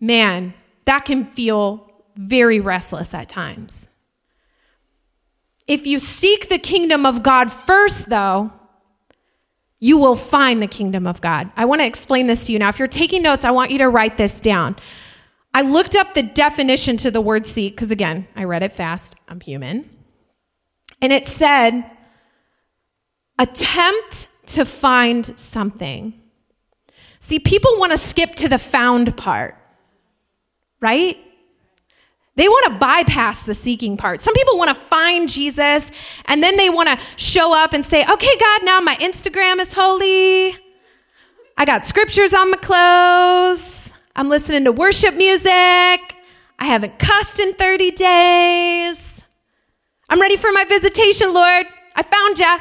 man, 0.00 0.54
that 0.86 1.04
can 1.04 1.26
feel 1.26 1.92
very 2.16 2.58
restless 2.58 3.12
at 3.12 3.28
times. 3.28 3.90
If 5.66 5.86
you 5.86 5.98
seek 5.98 6.48
the 6.48 6.56
kingdom 6.56 7.04
of 7.04 7.22
God 7.22 7.52
first, 7.52 8.08
though, 8.08 8.50
you 9.78 9.98
will 9.98 10.16
find 10.16 10.62
the 10.62 10.66
kingdom 10.66 11.06
of 11.06 11.20
God. 11.20 11.52
I 11.54 11.66
want 11.66 11.82
to 11.82 11.86
explain 11.86 12.28
this 12.28 12.46
to 12.46 12.52
you 12.54 12.58
now. 12.58 12.70
If 12.70 12.78
you're 12.78 12.88
taking 12.88 13.20
notes, 13.22 13.44
I 13.44 13.50
want 13.50 13.70
you 13.70 13.76
to 13.76 13.90
write 13.90 14.16
this 14.16 14.40
down. 14.40 14.74
I 15.52 15.60
looked 15.60 15.94
up 15.94 16.14
the 16.14 16.22
definition 16.22 16.96
to 16.96 17.10
the 17.10 17.20
word 17.20 17.44
seek 17.44 17.74
because, 17.74 17.90
again, 17.90 18.26
I 18.36 18.44
read 18.44 18.62
it 18.62 18.72
fast. 18.72 19.16
I'm 19.28 19.40
human. 19.40 19.90
And 21.02 21.12
it 21.12 21.28
said, 21.28 21.90
attempt 23.38 24.28
to 24.46 24.64
find 24.64 25.38
something. 25.38 26.20
See, 27.18 27.38
people 27.38 27.78
want 27.78 27.92
to 27.92 27.98
skip 27.98 28.34
to 28.36 28.48
the 28.48 28.58
found 28.58 29.16
part, 29.16 29.56
right? 30.80 31.16
They 32.36 32.48
want 32.48 32.72
to 32.72 32.78
bypass 32.78 33.44
the 33.44 33.54
seeking 33.54 33.96
part. 33.96 34.20
Some 34.20 34.34
people 34.34 34.58
want 34.58 34.68
to 34.68 34.74
find 34.74 35.28
Jesus 35.28 35.92
and 36.26 36.42
then 36.42 36.56
they 36.56 36.68
want 36.68 36.88
to 36.88 37.04
show 37.16 37.56
up 37.56 37.72
and 37.72 37.84
say, 37.84 38.04
okay, 38.04 38.36
God, 38.38 38.64
now 38.64 38.80
my 38.80 38.96
Instagram 38.96 39.60
is 39.60 39.72
holy. 39.72 40.56
I 41.56 41.64
got 41.64 41.84
scriptures 41.84 42.34
on 42.34 42.50
my 42.50 42.56
clothes. 42.56 43.94
I'm 44.16 44.28
listening 44.28 44.64
to 44.64 44.72
worship 44.72 45.14
music. 45.14 45.50
I 45.50 46.66
haven't 46.66 46.98
cussed 46.98 47.38
in 47.38 47.54
30 47.54 47.90
days. 47.92 49.24
I'm 50.08 50.20
ready 50.20 50.36
for 50.36 50.50
my 50.52 50.64
visitation, 50.64 51.32
Lord. 51.32 51.66
I 51.96 52.02
found 52.02 52.38
ya. 52.38 52.58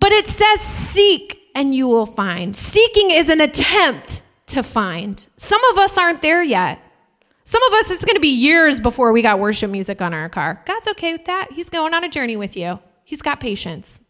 But 0.00 0.12
it 0.12 0.26
says 0.26 0.60
seek 0.60 1.38
and 1.54 1.74
you 1.74 1.86
will 1.86 2.06
find. 2.06 2.56
Seeking 2.56 3.10
is 3.10 3.28
an 3.28 3.40
attempt 3.40 4.22
to 4.46 4.62
find. 4.62 5.26
Some 5.36 5.62
of 5.66 5.78
us 5.78 5.96
aren't 5.96 6.22
there 6.22 6.42
yet. 6.42 6.80
Some 7.44 7.62
of 7.64 7.72
us, 7.74 7.90
it's 7.90 8.04
going 8.04 8.14
to 8.14 8.20
be 8.20 8.28
years 8.28 8.80
before 8.80 9.12
we 9.12 9.22
got 9.22 9.40
worship 9.40 9.70
music 9.70 10.00
on 10.00 10.14
our 10.14 10.28
car. 10.28 10.62
God's 10.66 10.86
okay 10.88 11.12
with 11.12 11.24
that. 11.24 11.48
He's 11.52 11.68
going 11.68 11.94
on 11.94 12.04
a 12.04 12.08
journey 12.08 12.36
with 12.36 12.56
you, 12.56 12.78
He's 13.04 13.22
got 13.22 13.40
patience. 13.40 14.02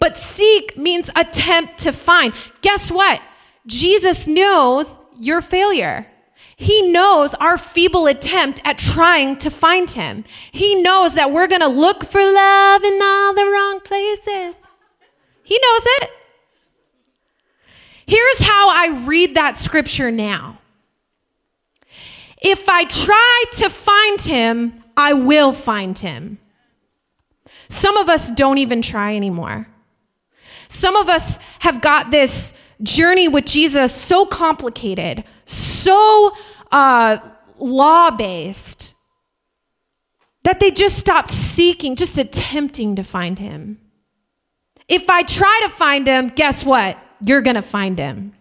But 0.00 0.16
seek 0.16 0.76
means 0.76 1.10
attempt 1.16 1.78
to 1.78 1.92
find. 1.92 2.32
Guess 2.60 2.92
what? 2.92 3.20
Jesus 3.66 4.28
knows 4.28 5.00
your 5.18 5.40
failure. 5.40 6.06
He 6.60 6.90
knows 6.90 7.34
our 7.34 7.56
feeble 7.56 8.08
attempt 8.08 8.60
at 8.64 8.78
trying 8.78 9.36
to 9.36 9.48
find 9.48 9.88
him. 9.88 10.24
He 10.50 10.74
knows 10.82 11.14
that 11.14 11.30
we're 11.30 11.46
going 11.46 11.60
to 11.60 11.68
look 11.68 12.04
for 12.04 12.20
love 12.20 12.82
in 12.82 12.98
all 13.00 13.32
the 13.32 13.44
wrong 13.44 13.78
places. 13.84 14.58
He 15.44 15.56
knows 15.62 15.82
it. 15.84 16.10
Here's 18.08 18.42
how 18.42 18.70
I 18.70 19.04
read 19.06 19.36
that 19.36 19.56
scripture 19.56 20.10
now. 20.10 20.58
If 22.42 22.68
I 22.68 22.84
try 22.86 23.44
to 23.52 23.70
find 23.70 24.20
him, 24.20 24.82
I 24.96 25.12
will 25.12 25.52
find 25.52 25.96
him. 25.96 26.38
Some 27.68 27.96
of 27.96 28.08
us 28.08 28.32
don't 28.32 28.58
even 28.58 28.82
try 28.82 29.14
anymore. 29.14 29.68
Some 30.66 30.96
of 30.96 31.08
us 31.08 31.38
have 31.60 31.80
got 31.80 32.10
this 32.10 32.52
journey 32.82 33.28
with 33.28 33.44
Jesus 33.46 33.94
so 33.94 34.26
complicated, 34.26 35.22
so 35.88 36.36
uh, 36.70 37.18
law 37.58 38.10
based, 38.10 38.94
that 40.44 40.60
they 40.60 40.70
just 40.70 40.98
stopped 40.98 41.30
seeking, 41.30 41.96
just 41.96 42.18
attempting 42.18 42.96
to 42.96 43.02
find 43.02 43.38
him. 43.38 43.80
If 44.86 45.08
I 45.08 45.22
try 45.22 45.60
to 45.64 45.70
find 45.70 46.06
him, 46.06 46.28
guess 46.28 46.64
what? 46.64 46.98
You're 47.26 47.40
going 47.40 47.56
to 47.56 47.62
find 47.62 47.98
him. 47.98 48.34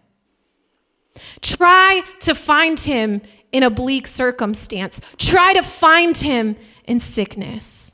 Try 1.41 2.01
to 2.21 2.35
find 2.35 2.79
him 2.79 3.21
in 3.51 3.63
a 3.63 3.69
bleak 3.69 4.07
circumstance. 4.07 4.99
Try 5.17 5.53
to 5.53 5.63
find 5.63 6.17
him 6.17 6.57
in 6.83 6.99
sickness. 6.99 7.93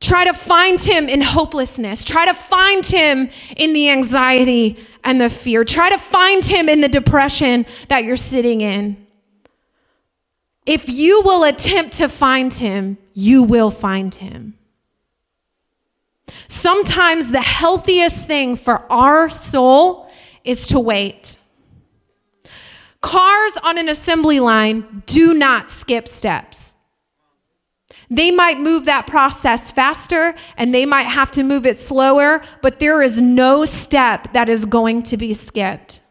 Try 0.00 0.24
to 0.24 0.32
find 0.32 0.80
him 0.80 1.08
in 1.08 1.20
hopelessness. 1.20 2.04
Try 2.04 2.26
to 2.26 2.34
find 2.34 2.86
him 2.86 3.28
in 3.56 3.72
the 3.72 3.90
anxiety 3.90 4.78
and 5.04 5.20
the 5.20 5.30
fear. 5.30 5.64
Try 5.64 5.90
to 5.90 5.98
find 5.98 6.44
him 6.44 6.68
in 6.68 6.80
the 6.80 6.88
depression 6.88 7.66
that 7.88 8.04
you're 8.04 8.16
sitting 8.16 8.60
in. 8.60 9.06
If 10.66 10.88
you 10.88 11.22
will 11.24 11.44
attempt 11.44 11.94
to 11.94 12.08
find 12.08 12.52
him, 12.52 12.98
you 13.14 13.42
will 13.42 13.70
find 13.70 14.14
him. 14.14 14.54
Sometimes 16.46 17.30
the 17.30 17.40
healthiest 17.40 18.26
thing 18.26 18.56
for 18.56 18.90
our 18.92 19.28
soul 19.28 20.10
is 20.44 20.66
to 20.68 20.78
wait. 20.78 21.38
Cars 23.00 23.52
on 23.62 23.78
an 23.78 23.88
assembly 23.88 24.40
line 24.40 25.02
do 25.06 25.34
not 25.34 25.70
skip 25.70 26.06
steps. 26.06 26.76
They 28.10 28.32
might 28.32 28.58
move 28.58 28.86
that 28.86 29.06
process 29.06 29.70
faster 29.70 30.34
and 30.56 30.74
they 30.74 30.84
might 30.84 31.04
have 31.04 31.30
to 31.32 31.44
move 31.44 31.64
it 31.64 31.76
slower, 31.76 32.42
but 32.60 32.80
there 32.80 33.02
is 33.02 33.20
no 33.20 33.64
step 33.64 34.32
that 34.32 34.48
is 34.48 34.64
going 34.64 35.04
to 35.04 35.16
be 35.16 35.32
skipped. 35.32 36.02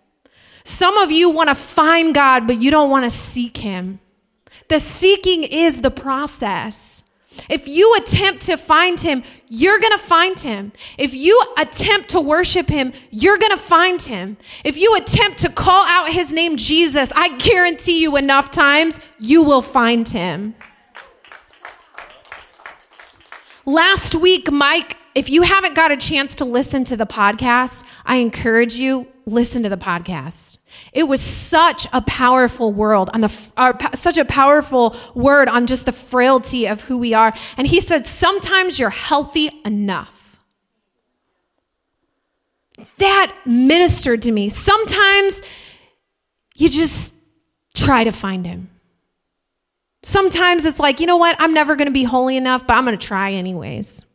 Some 0.63 0.97
of 0.97 1.11
you 1.11 1.29
want 1.29 1.49
to 1.49 1.55
find 1.55 2.15
God, 2.15 2.47
but 2.47 2.61
you 2.61 2.71
don't 2.71 2.89
want 2.89 3.03
to 3.03 3.09
seek 3.09 3.57
Him. 3.57 3.99
The 4.69 4.79
seeking 4.79 5.43
is 5.43 5.81
the 5.81 5.91
process. 5.91 7.03
If 7.49 7.67
you 7.67 7.95
attempt 7.95 8.41
to 8.43 8.57
find 8.57 8.99
him, 8.99 9.23
you're 9.47 9.79
going 9.79 9.93
to 9.93 10.03
find 10.03 10.37
him. 10.39 10.73
If 10.97 11.13
you 11.13 11.41
attempt 11.57 12.09
to 12.09 12.19
worship 12.19 12.67
him, 12.67 12.91
you're 13.11 13.37
going 13.37 13.51
to 13.51 13.57
find 13.57 14.01
him. 14.01 14.37
If 14.65 14.77
you 14.77 14.95
attempt 14.95 15.39
to 15.39 15.49
call 15.49 15.85
out 15.85 16.09
his 16.09 16.33
name, 16.33 16.57
Jesus, 16.57 17.11
I 17.15 17.37
guarantee 17.37 18.01
you 18.01 18.17
enough 18.17 18.51
times, 18.51 18.99
you 19.19 19.43
will 19.43 19.61
find 19.61 20.07
him. 20.07 20.55
Last 23.69 24.15
week, 24.15 24.51
Mike, 24.51 24.97
if 25.13 25.29
you 25.29 25.43
haven't 25.43 25.75
got 25.75 25.91
a 25.91 25.95
chance 25.95 26.37
to 26.37 26.45
listen 26.45 26.83
to 26.85 26.97
the 26.97 27.05
podcast, 27.05 27.83
I 28.03 28.15
encourage 28.15 28.73
you, 28.73 29.05
listen 29.27 29.61
to 29.61 29.69
the 29.69 29.77
podcast. 29.77 30.57
It 30.91 31.03
was 31.03 31.21
such 31.21 31.85
a 31.93 32.01
powerful 32.01 32.73
world 32.73 33.11
on 33.13 33.21
the 33.21 33.51
uh, 33.55 33.73
such 33.93 34.17
a 34.17 34.25
powerful 34.25 34.95
word 35.13 35.49
on 35.49 35.67
just 35.67 35.85
the 35.85 35.91
frailty 35.91 36.65
of 36.65 36.85
who 36.85 36.97
we 36.97 37.13
are. 37.13 37.31
And 37.57 37.67
he 37.67 37.79
said, 37.79 38.07
sometimes 38.07 38.79
you're 38.79 38.89
healthy 38.89 39.51
enough. 39.63 40.39
That 42.97 43.35
ministered 43.45 44.23
to 44.23 44.31
me. 44.31 44.49
Sometimes 44.49 45.43
you 46.55 46.69
just 46.69 47.13
try 47.75 48.03
to 48.03 48.11
find 48.11 48.47
him. 48.47 48.71
Sometimes 50.01 50.65
it's 50.65 50.79
like, 50.79 50.99
you 50.99 51.07
know 51.07 51.17
what? 51.17 51.35
I'm 51.39 51.53
never 51.53 51.75
going 51.75 51.87
to 51.87 51.93
be 51.93 52.03
holy 52.03 52.37
enough, 52.37 52.65
but 52.65 52.75
I'm 52.75 52.85
going 52.85 52.97
to 52.97 53.07
try 53.07 53.31
anyways. 53.33 54.05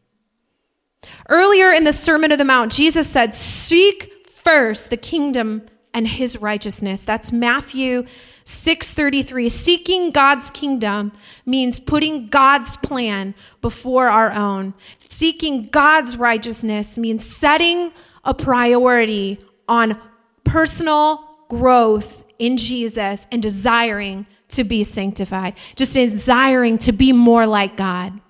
Earlier 1.29 1.71
in 1.71 1.85
the 1.85 1.93
Sermon 1.93 2.33
of 2.33 2.39
the 2.39 2.45
Mount, 2.45 2.73
Jesus 2.73 3.09
said, 3.09 3.35
Seek 3.35 4.27
first 4.29 4.91
the 4.91 4.97
kingdom 4.97 5.63
and 5.93 6.09
his 6.09 6.39
righteousness. 6.39 7.03
That's 7.03 7.33
Matthew 7.33 8.05
6:33. 8.45 9.51
Seeking 9.51 10.11
God's 10.11 10.51
kingdom 10.51 11.13
means 11.47 11.81
putting 11.81 12.27
God's 12.27 12.77
plan 12.77 13.35
before 13.61 14.09
our 14.09 14.33
own. 14.33 14.75
Seeking 14.99 15.67
God's 15.69 16.17
righteousness 16.17 16.99
means 16.99 17.25
setting 17.25 17.93
a 18.25 18.35
priority 18.35 19.39
on 19.69 19.99
personal 20.45 21.25
growth 21.49 22.25
in 22.39 22.57
Jesus 22.57 23.27
and 23.31 23.43
desiring 23.43 24.27
to 24.49 24.65
be 24.65 24.85
sanctified, 24.85 25.55
just 25.77 25.95
desiring 25.95 26.79
to 26.79 26.93
be 26.93 27.13
more 27.13 27.47
like 27.47 27.77
God. 27.77 28.21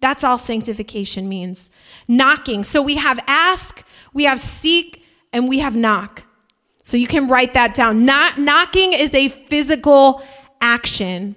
That's 0.00 0.24
all 0.24 0.38
sanctification 0.38 1.28
means. 1.28 1.70
Knocking. 2.08 2.64
So 2.64 2.82
we 2.82 2.96
have 2.96 3.20
ask, 3.26 3.84
we 4.12 4.24
have 4.24 4.40
seek, 4.40 5.04
and 5.32 5.48
we 5.48 5.60
have 5.60 5.76
knock. 5.76 6.24
So 6.82 6.96
you 6.96 7.06
can 7.06 7.28
write 7.28 7.54
that 7.54 7.74
down. 7.74 8.04
Not, 8.04 8.38
knocking 8.38 8.92
is 8.92 9.14
a 9.14 9.28
physical 9.28 10.22
action. 10.60 11.36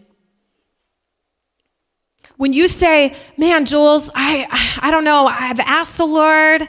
When 2.38 2.52
you 2.52 2.68
say, 2.68 3.16
man, 3.38 3.66
Jules, 3.66 4.10
I, 4.14 4.48
I 4.82 4.92
don't 4.92 5.04
know, 5.04 5.28
I've 5.28 5.60
asked 5.60 5.98
the 5.98 6.06
Lord, 6.06 6.68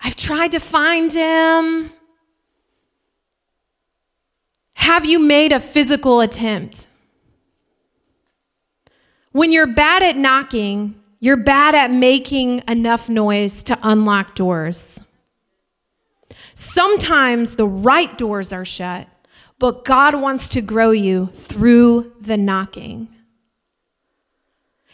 I've 0.00 0.16
tried 0.16 0.52
to 0.52 0.58
find 0.58 1.12
him, 1.12 1.92
have 4.76 5.04
you 5.04 5.18
made 5.18 5.52
a 5.52 5.58
physical 5.58 6.20
attempt? 6.20 6.86
When 9.32 9.50
you're 9.50 9.66
bad 9.66 10.02
at 10.02 10.16
knocking, 10.16 10.94
you're 11.18 11.38
bad 11.38 11.74
at 11.74 11.90
making 11.90 12.62
enough 12.68 13.08
noise 13.08 13.62
to 13.64 13.78
unlock 13.82 14.34
doors. 14.34 15.02
Sometimes 16.54 17.56
the 17.56 17.66
right 17.66 18.16
doors 18.18 18.52
are 18.52 18.66
shut, 18.66 19.08
but 19.58 19.84
God 19.84 20.14
wants 20.14 20.48
to 20.50 20.60
grow 20.60 20.90
you 20.90 21.26
through 21.34 22.12
the 22.20 22.36
knocking. 22.36 23.08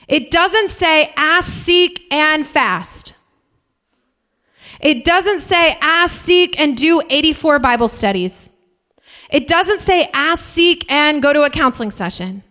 It 0.06 0.30
doesn't 0.30 0.70
say 0.70 1.12
ask, 1.16 1.52
seek, 1.52 2.06
and 2.12 2.46
fast. 2.46 3.14
It 4.80 5.04
doesn't 5.04 5.40
say 5.40 5.76
ask, 5.80 6.20
seek, 6.20 6.58
and 6.58 6.76
do 6.76 7.02
84 7.10 7.58
Bible 7.58 7.88
studies. 7.88 8.51
It 9.32 9.48
doesn't 9.48 9.80
say 9.80 10.08
ask, 10.12 10.44
seek, 10.44 10.84
and 10.92 11.22
go 11.22 11.32
to 11.32 11.42
a 11.42 11.50
counseling 11.50 11.90
session. 11.90 12.42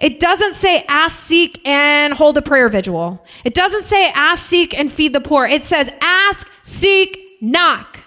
It 0.00 0.20
doesn't 0.20 0.54
say 0.54 0.84
ask, 0.88 1.16
seek, 1.16 1.66
and 1.66 2.12
hold 2.12 2.36
a 2.36 2.42
prayer 2.42 2.68
vigil. 2.68 3.24
It 3.44 3.54
doesn't 3.54 3.84
say 3.84 4.10
ask, 4.14 4.42
seek, 4.42 4.78
and 4.78 4.92
feed 4.92 5.12
the 5.12 5.20
poor. 5.20 5.46
It 5.46 5.64
says 5.64 5.90
ask, 6.00 6.50
seek, 6.62 7.38
knock. 7.40 8.04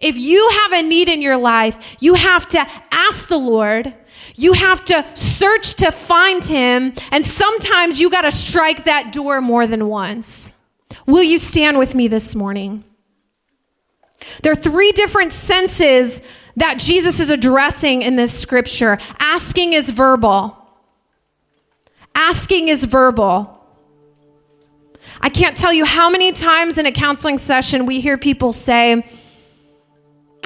If 0.00 0.16
you 0.16 0.48
have 0.62 0.72
a 0.72 0.82
need 0.82 1.08
in 1.08 1.20
your 1.20 1.36
life, 1.36 1.96
you 2.00 2.14
have 2.14 2.46
to 2.48 2.66
ask 2.92 3.28
the 3.28 3.38
Lord. 3.38 3.92
You 4.36 4.52
have 4.52 4.84
to 4.86 5.04
search 5.14 5.74
to 5.74 5.90
find 5.90 6.44
him. 6.44 6.92
And 7.10 7.26
sometimes 7.26 8.00
you 8.00 8.10
got 8.10 8.22
to 8.22 8.32
strike 8.32 8.84
that 8.84 9.12
door 9.12 9.40
more 9.40 9.66
than 9.66 9.88
once. 9.88 10.54
Will 11.06 11.22
you 11.22 11.38
stand 11.38 11.78
with 11.78 11.94
me 11.94 12.08
this 12.08 12.34
morning? 12.34 12.84
There 14.42 14.52
are 14.52 14.56
three 14.56 14.92
different 14.92 15.32
senses 15.32 16.22
that 16.56 16.78
Jesus 16.78 17.20
is 17.20 17.30
addressing 17.30 18.02
in 18.02 18.16
this 18.16 18.38
scripture. 18.38 18.98
Asking 19.18 19.72
is 19.72 19.90
verbal. 19.90 20.56
Asking 22.14 22.68
is 22.68 22.84
verbal. 22.84 23.50
I 25.20 25.28
can't 25.28 25.56
tell 25.56 25.72
you 25.72 25.84
how 25.84 26.10
many 26.10 26.32
times 26.32 26.78
in 26.78 26.86
a 26.86 26.92
counseling 26.92 27.38
session 27.38 27.86
we 27.86 28.00
hear 28.00 28.18
people 28.18 28.52
say, 28.52 29.04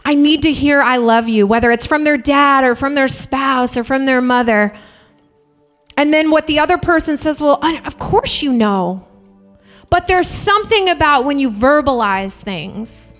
I 0.05 0.15
need 0.15 0.43
to 0.45 0.53
hear 0.53 0.81
I 0.81 0.97
love 0.97 1.29
you, 1.29 1.47
whether 1.47 1.71
it's 1.71 1.87
from 1.87 2.05
their 2.05 2.17
dad 2.17 2.65
or 2.65 2.75
from 2.75 2.95
their 2.95 3.09
spouse 3.09 3.77
or 3.77 3.85
from 3.85 4.07
their 4.07 4.23
mother. 4.23 4.75
And 5.99 6.15
then 6.15 6.31
what 6.31 6.47
the 6.47 6.61
other 6.61 6.79
person 6.79 7.17
says, 7.17 7.41
Well, 7.41 7.61
of 7.85 7.99
course 7.99 8.41
you 8.43 8.53
know. 8.53 9.07
But 9.91 10.07
there's 10.07 10.29
something 10.29 10.89
about 10.89 11.25
when 11.25 11.39
you 11.39 11.51
verbalize 11.51 12.41
things. 12.41 13.15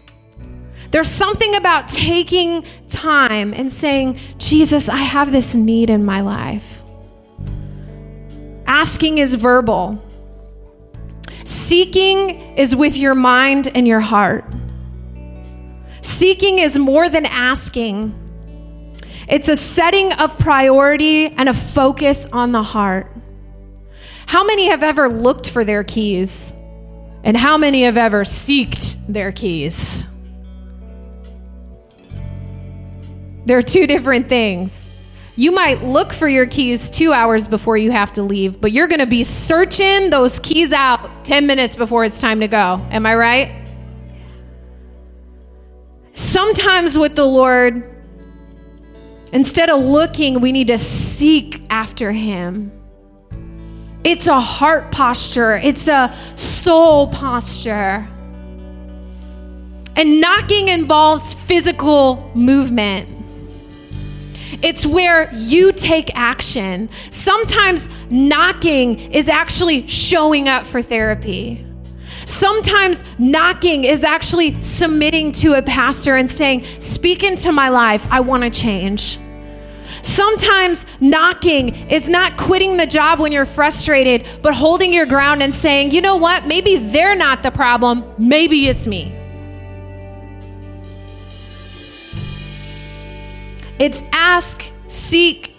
There's 0.91 1.11
something 1.11 1.55
about 1.57 1.89
taking 1.89 2.65
time 2.89 3.53
and 3.53 3.71
saying, 3.71 4.19
Jesus, 4.39 4.89
I 4.89 4.97
have 4.97 5.33
this 5.33 5.55
need 5.55 5.91
in 5.91 6.05
my 6.05 6.23
life. 6.23 6.83
Asking 8.67 9.19
is 9.19 9.35
verbal. 9.35 10.03
Seeking 11.45 12.57
is 12.57 12.75
with 12.75 12.97
your 12.97 13.15
mind 13.15 13.69
and 13.75 13.87
your 13.87 14.01
heart. 14.01 14.45
Seeking 16.01 16.59
is 16.59 16.79
more 16.79 17.09
than 17.09 17.27
asking. 17.27 18.15
It's 19.29 19.49
a 19.49 19.57
setting 19.57 20.13
of 20.15 20.39
priority 20.39 21.27
and 21.27 21.49
a 21.49 21.55
focus 21.55 22.27
on 22.33 22.53
the 22.53 22.63
heart. 22.63 23.13
How 24.27 24.45
many 24.45 24.69
have 24.69 24.83
ever 24.83 25.09
looked 25.09 25.51
for 25.51 25.65
their 25.65 25.85
keys? 25.85 26.57
And 27.25 27.37
how 27.37 27.59
many 27.59 27.83
have 27.83 27.97
ever 27.97 28.25
seeked 28.25 28.97
their 29.07 29.33
keys? 29.33 30.07
They're 33.49 33.63
two 33.63 33.87
different 33.87 34.29
things. 34.29 34.91
You 35.35 35.53
might 35.53 35.83
look 35.83 36.13
for 36.13 36.29
your 36.29 36.45
keys 36.45 36.91
two 36.91 37.15
hours 37.15 37.49
before 37.49 37.79
you 37.79 37.91
have 37.91 38.13
to 38.13 38.23
leave, 38.23 38.61
but 38.61 38.73
you're 38.73 38.89
going 38.89 39.01
to 39.01 39.07
be 39.07 39.25
searching 39.25 40.11
those 40.11 40.39
keys 40.39 40.75
out 40.75 41.25
10 41.25 41.47
minutes 41.47 41.75
before 41.75 42.05
it's 42.05 42.21
time 42.21 42.41
to 42.41 42.49
go. 42.49 42.87
Am 42.91 43.07
I 43.07 43.15
right? 43.15 43.67
Sometimes 46.13 46.99
with 46.99 47.17
the 47.17 47.25
Lord, 47.25 47.91
instead 49.33 49.71
of 49.71 49.83
looking, 49.83 50.43
we 50.43 50.53
need 50.53 50.67
to 50.67 50.77
seek 50.77 51.63
after 51.71 52.13
Him. 52.13 52.71
It's 54.05 54.27
a 54.27 54.39
heart 54.39 54.93
posture, 54.93 55.55
it's 55.55 55.89
a 55.89 56.15
soul 56.35 57.09
posture. 57.09 58.07
And 59.97 60.21
knocking 60.21 60.69
involves 60.69 61.33
physical 61.33 62.31
movement. 62.35 63.18
It's 64.63 64.87
where 64.87 65.33
you 65.35 65.73
take 65.73 66.11
action. 66.15 66.89
Sometimes 67.11 67.89
knocking 68.11 68.99
is 69.13 69.29
actually 69.29 69.87
showing 69.87 70.49
up 70.49 70.67
for 70.67 70.83
therapy. 70.83 71.65
Sometimes 72.25 73.05
knocking 73.19 73.85
is 73.85 74.05
actually 74.05 74.61
submitting 74.61 75.33
to 75.33 75.55
a 75.55 75.63
pastor 75.63 76.17
and 76.17 76.31
saying, 76.31 76.65
Speak 76.81 77.25
into 77.25 77.53
my 77.53 77.69
life. 77.69 78.07
I 78.11 78.21
want 78.21 78.43
to 78.43 78.51
change. 78.51 79.19
Sometimes 80.03 80.87
knocking 81.01 81.75
is 81.91 82.09
not 82.09 82.37
quitting 82.37 82.77
the 82.77 82.87
job 82.87 83.19
when 83.19 83.33
you're 83.33 83.45
frustrated, 83.45 84.27
but 84.43 84.55
holding 84.55 84.93
your 84.93 85.07
ground 85.07 85.43
and 85.43 85.55
saying, 85.55 85.91
you 85.91 86.01
know 86.01 86.17
what? 86.17 86.47
Maybe 86.47 86.77
they're 86.77 87.17
not 87.17 87.43
the 87.43 87.51
problem. 87.51 88.05
Maybe 88.19 88.69
it's 88.69 88.87
me. 88.87 89.18
It's 93.79 94.03
ask, 94.13 94.65
seek, 94.89 95.55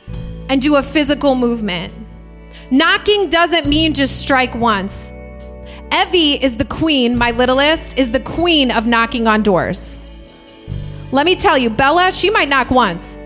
and 0.49 0.61
do 0.61 0.75
a 0.75 0.83
physical 0.83 1.35
movement. 1.35 1.93
Knocking 2.71 3.29
doesn't 3.29 3.65
mean 3.65 3.93
just 3.93 4.21
strike 4.21 4.53
once. 4.55 5.13
Evie 5.91 6.33
is 6.43 6.57
the 6.57 6.65
queen, 6.65 7.17
my 7.17 7.31
littlest, 7.31 7.97
is 7.97 8.11
the 8.11 8.19
queen 8.19 8.71
of 8.71 8.87
knocking 8.87 9.27
on 9.27 9.41
doors. 9.41 10.01
Let 11.11 11.25
me 11.25 11.35
tell 11.35 11.57
you, 11.57 11.69
Bella, 11.69 12.11
she 12.11 12.29
might 12.29 12.49
knock 12.49 12.69
once. 12.69 13.17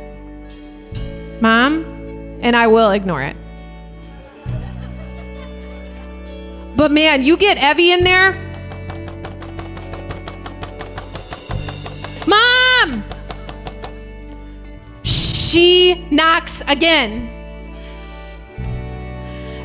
Mom, 1.41 1.83
and 2.41 2.55
I 2.55 2.67
will 2.67 2.91
ignore 2.91 3.21
it. 3.21 3.35
But 6.75 6.91
man, 6.91 7.23
you 7.23 7.35
get 7.35 7.57
Evie 7.57 7.91
in 7.91 8.03
there. 8.03 8.33
Mom! 12.27 13.03
She 15.53 15.93
knocks 16.09 16.63
again. 16.67 17.29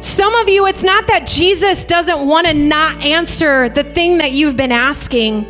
Some 0.02 0.34
of 0.34 0.46
you, 0.46 0.66
it's 0.66 0.84
not 0.84 1.06
that 1.06 1.26
Jesus 1.26 1.86
doesn't 1.86 2.26
want 2.26 2.46
to 2.46 2.52
not 2.52 3.02
answer 3.02 3.70
the 3.70 3.84
thing 3.84 4.18
that 4.18 4.32
you've 4.32 4.56
been 4.56 4.70
asking. 4.70 5.46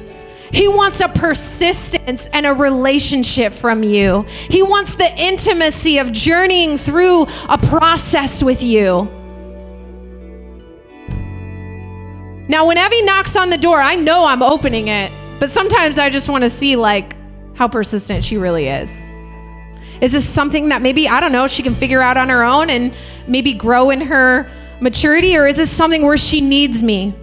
He 0.53 0.69
wants 0.69 1.01
a 1.01 1.09
persistence 1.09 2.29
and 2.29 2.47
a 2.47 2.55
relationship 2.55 3.53
from 3.53 3.83
you. 3.83 4.27
He 4.49 4.63
wants 4.63 4.95
the 4.95 5.13
intimacy 5.17 5.99
of 5.99 6.13
journeying 6.13 6.77
through 6.77 7.23
a 7.49 7.59
process 7.59 8.41
with 8.43 8.63
you. 8.63 9.11
Now, 12.49 12.65
when 12.67 12.79
Evie 12.79 13.03
knocks 13.03 13.35
on 13.35 13.51
the 13.51 13.59
door, 13.59 13.81
I 13.81 13.97
know 13.97 14.25
I'm 14.25 14.43
opening 14.45 14.87
it, 14.87 15.11
but 15.41 15.51
sometimes 15.51 15.99
I 15.99 16.11
just 16.11 16.29
want 16.29 16.45
to 16.45 16.51
see 16.51 16.77
like 16.77 17.17
how 17.55 17.67
persistent 17.67 18.23
she 18.23 18.39
really 18.39 18.69
is. 18.69 19.05
Is 20.01 20.13
this 20.13 20.29
something 20.29 20.69
that 20.69 20.83
maybe, 20.83 21.09
I 21.09 21.21
don't 21.21 21.33
know, 21.33 21.47
she 21.47 21.63
can 21.63 21.75
figure 21.75 22.01
out 22.01 22.17
on 22.17 22.29
her 22.29 22.45
own 22.45 22.71
and 22.71 22.97
maybe 23.27 23.53
grow 23.53 23.91
in 23.91 24.01
her 24.03 24.49
maturity? 24.81 25.37
Or 25.37 25.47
is 25.47 25.57
this 25.57 25.71
something 25.71 26.03
where 26.03 26.17
she 26.17 26.41
needs 26.41 26.83
me? 26.83 27.15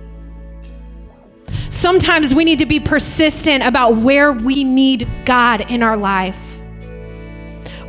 Sometimes 1.70 2.34
we 2.34 2.46
need 2.46 2.60
to 2.60 2.66
be 2.66 2.80
persistent 2.80 3.64
about 3.64 3.98
where 3.98 4.32
we 4.32 4.64
need 4.64 5.08
God 5.26 5.70
in 5.70 5.84
our 5.84 5.98
life. 5.98 6.62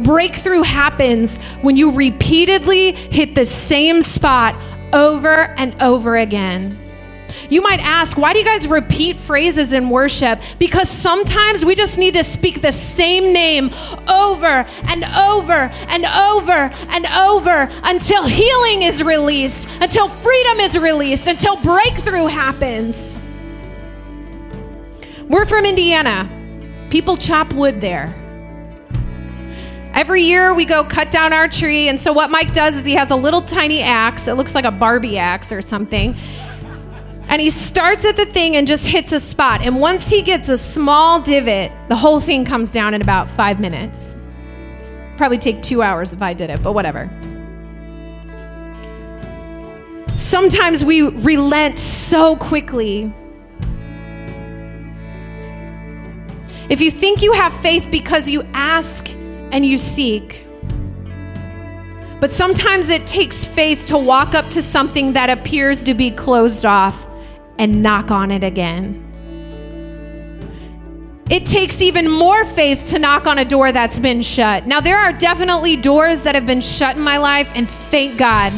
Breakthrough 0.01 0.63
happens 0.63 1.39
when 1.63 1.77
you 1.77 1.93
repeatedly 1.93 2.93
hit 2.93 3.35
the 3.35 3.45
same 3.45 4.03
spot 4.03 4.55
over 4.93 5.55
and 5.57 5.81
over 5.83 6.17
again. 6.17 6.79
You 7.49 7.63
might 7.63 7.81
ask, 7.81 8.17
why 8.19 8.33
do 8.33 8.39
you 8.39 8.45
guys 8.45 8.67
repeat 8.67 9.17
phrases 9.17 9.73
in 9.73 9.89
worship? 9.89 10.41
Because 10.59 10.89
sometimes 10.89 11.65
we 11.65 11.75
just 11.75 11.99
need 11.99 12.15
to 12.15 12.25
speak 12.25 12.63
the 12.63 12.73
same 12.73 13.33
name 13.33 13.71
over 14.09 14.65
and 14.89 15.05
over 15.05 15.71
and 15.89 16.05
over 16.05 16.71
and 16.89 17.07
over 17.07 17.69
until 17.85 18.27
healing 18.27 18.83
is 18.83 19.03
released, 19.03 19.69
until 19.81 20.09
freedom 20.09 20.59
is 20.59 20.79
released, 20.79 21.29
until 21.29 21.57
breakthrough 21.63 22.27
happens. 22.27 23.19
We're 25.29 25.47
from 25.47 25.65
Indiana. 25.65 26.31
People 26.91 27.17
chop 27.17 27.53
wood 27.53 27.81
there. 27.81 28.15
Every 29.93 30.21
year 30.21 30.55
we 30.55 30.67
go 30.67 30.85
cut 30.85 31.11
down 31.11 31.33
our 31.33 31.49
tree. 31.49 31.89
And 31.89 31.99
so, 31.99 32.13
what 32.13 32.31
Mike 32.31 32.53
does 32.53 32.77
is 32.77 32.85
he 32.85 32.93
has 32.95 33.11
a 33.11 33.17
little 33.17 33.41
tiny 33.41 33.81
axe. 33.81 34.29
It 34.29 34.35
looks 34.35 34.55
like 34.55 34.67
a 34.67 34.71
Barbie 34.71 35.17
axe 35.17 35.53
or 35.53 35.63
something. 35.63 36.15
And 37.29 37.41
he 37.41 37.51
starts 37.51 38.05
at 38.05 38.17
the 38.17 38.27
thing 38.27 38.57
and 38.57 38.67
just 38.67 38.87
hits 38.87 39.13
a 39.13 39.19
spot. 39.19 39.61
And 39.65 39.81
once 39.81 40.09
he 40.09 40.23
gets 40.23 40.49
a 40.49 40.57
small 40.57 41.21
divot, 41.21 41.73
the 41.89 41.97
whole 41.97 42.21
thing 42.21 42.45
comes 42.45 42.71
down 42.71 42.95
in 42.95 43.03
about 43.03 43.29
five 43.29 43.59
minutes. 43.59 44.17
Probably 45.17 45.39
take 45.39 45.61
two 45.61 45.83
hours 45.83 46.13
if 46.13 46.23
I 46.23 46.35
did 46.35 46.51
it, 46.51 46.63
but 46.63 46.73
whatever. 46.73 47.11
Sometimes 50.17 50.85
we 50.85 51.03
relent 51.03 51.79
so 51.79 52.37
quickly. 52.37 53.13
If 56.69 56.81
you 56.81 56.91
think 56.91 57.23
you 57.23 57.33
have 57.33 57.53
faith 57.53 57.89
because 57.91 58.29
you 58.29 58.43
ask 58.53 59.09
and 59.11 59.65
you 59.65 59.79
seek, 59.79 60.47
but 62.21 62.31
sometimes 62.31 62.89
it 62.89 63.07
takes 63.07 63.45
faith 63.45 63.85
to 63.87 63.99
walk 63.99 64.35
up 64.35 64.49
to 64.51 64.63
something 64.63 65.13
that 65.13 65.29
appears 65.29 65.85
to 65.85 65.95
be 65.95 66.11
closed 66.11 66.65
off 66.65 67.07
and 67.59 67.83
knock 67.83 68.11
on 68.11 68.31
it 68.31 68.45
again. 68.45 69.03
It 71.29 71.45
takes 71.45 71.83
even 71.83 72.09
more 72.09 72.45
faith 72.45 72.85
to 72.87 73.01
knock 73.01 73.27
on 73.27 73.39
a 73.39 73.45
door 73.45 73.73
that's 73.73 73.99
been 73.99 74.21
shut. 74.21 74.67
Now, 74.67 74.81
there 74.81 74.99
are 74.99 75.13
definitely 75.13 75.77
doors 75.77 76.23
that 76.23 76.37
have 76.37 76.47
been 76.47 76.61
shut 76.61 76.97
in 76.97 77.03
my 77.03 77.19
life, 77.19 77.51
and 77.57 77.69
thank 77.69 78.17
God. 78.17 78.53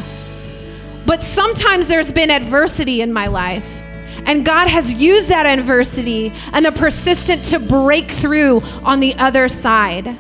But 1.06 1.22
sometimes 1.22 1.86
there's 1.86 2.12
been 2.12 2.30
adversity 2.30 3.00
in 3.00 3.10
my 3.10 3.28
life. 3.28 3.84
And 4.26 4.44
God 4.44 4.68
has 4.68 5.00
used 5.00 5.28
that 5.30 5.46
adversity 5.46 6.30
and 6.52 6.62
the 6.66 6.72
persistent 6.72 7.42
to 7.46 7.58
break 7.58 8.10
through 8.10 8.60
on 8.84 9.00
the 9.00 9.14
other 9.14 9.48
side. 9.48 10.18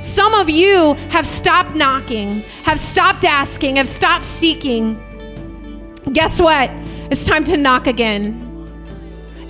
Some 0.00 0.32
of 0.34 0.48
you 0.48 0.94
have 1.10 1.26
stopped 1.26 1.74
knocking, 1.74 2.40
have 2.62 2.78
stopped 2.78 3.24
asking, 3.24 3.76
have 3.76 3.88
stopped 3.88 4.24
seeking. 4.24 4.94
Guess 6.12 6.40
what? 6.40 6.70
It's 7.10 7.26
time 7.26 7.42
to 7.44 7.56
knock 7.56 7.88
again. 7.88 8.46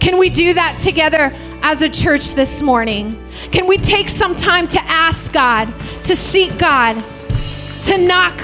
Can 0.01 0.19
we 0.19 0.31
do 0.31 0.55
that 0.55 0.79
together 0.79 1.31
as 1.63 1.83
a 1.83 1.91
church 1.91 2.33
this 2.33 2.63
morning? 2.63 3.23
Can 3.53 3.67
we 3.67 3.77
take 3.77 4.09
some 4.09 4.35
time 4.35 4.67
to 4.69 4.81
ask 4.85 5.31
God, 5.31 5.67
to 6.05 6.17
seek 6.17 6.57
God, 6.57 6.95
to 7.85 7.99
knock 7.99 8.35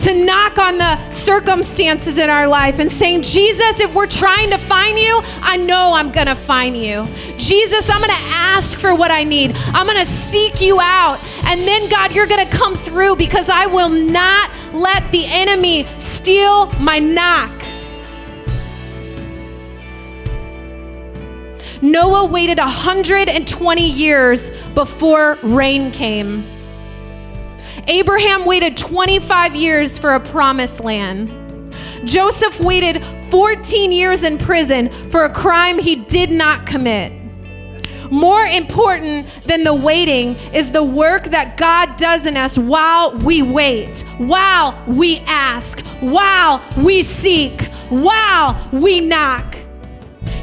to 0.00 0.24
knock 0.24 0.58
on 0.58 0.78
the 0.78 1.10
circumstances 1.10 2.18
in 2.18 2.30
our 2.30 2.48
life 2.48 2.78
and 2.78 2.90
saying, 2.90 3.22
Jesus, 3.22 3.80
if 3.80 3.94
we're 3.94 4.06
trying 4.06 4.50
to 4.50 4.58
find 4.58 4.98
you, 4.98 5.20
I 5.42 5.56
know 5.56 5.92
I'm 5.94 6.10
going 6.10 6.26
to 6.26 6.34
find 6.34 6.76
you. 6.76 7.06
Jesus, 7.36 7.90
I'm 7.90 8.00
going 8.00 8.10
to 8.10 8.24
ask 8.56 8.78
for 8.78 8.94
what 8.94 9.10
I 9.10 9.24
need. 9.24 9.52
I'm 9.66 9.86
going 9.86 9.98
to 9.98 10.04
seek 10.04 10.60
you 10.60 10.80
out. 10.80 11.18
And 11.44 11.60
then, 11.60 11.88
God, 11.90 12.14
you're 12.14 12.26
going 12.26 12.46
to 12.46 12.56
come 12.56 12.74
through 12.74 13.16
because 13.16 13.50
I 13.50 13.66
will 13.66 13.90
not 13.90 14.50
let 14.72 15.10
the 15.12 15.24
enemy 15.26 15.86
steal 15.98 16.72
my 16.80 16.98
knock. 16.98 17.52
Noah 21.82 22.26
waited 22.26 22.58
120 22.58 23.90
years 23.90 24.50
before 24.74 25.38
rain 25.42 25.90
came. 25.90 26.44
Abraham 27.90 28.44
waited 28.44 28.76
25 28.76 29.56
years 29.56 29.98
for 29.98 30.14
a 30.14 30.20
promised 30.20 30.78
land. 30.78 31.74
Joseph 32.04 32.60
waited 32.60 33.04
14 33.30 33.90
years 33.90 34.22
in 34.22 34.38
prison 34.38 34.90
for 35.10 35.24
a 35.24 35.32
crime 35.34 35.76
he 35.76 35.96
did 35.96 36.30
not 36.30 36.66
commit. 36.66 37.12
More 38.08 38.44
important 38.44 39.26
than 39.42 39.64
the 39.64 39.74
waiting 39.74 40.36
is 40.54 40.70
the 40.70 40.84
work 40.84 41.24
that 41.24 41.56
God 41.56 41.96
does 41.96 42.26
in 42.26 42.36
us 42.36 42.56
while 42.56 43.18
we 43.18 43.42
wait, 43.42 44.02
while 44.18 44.80
we 44.86 45.18
ask, 45.26 45.80
while 45.98 46.62
we 46.84 47.02
seek, 47.02 47.60
while 47.88 48.70
we 48.72 49.00
knock. 49.00 49.56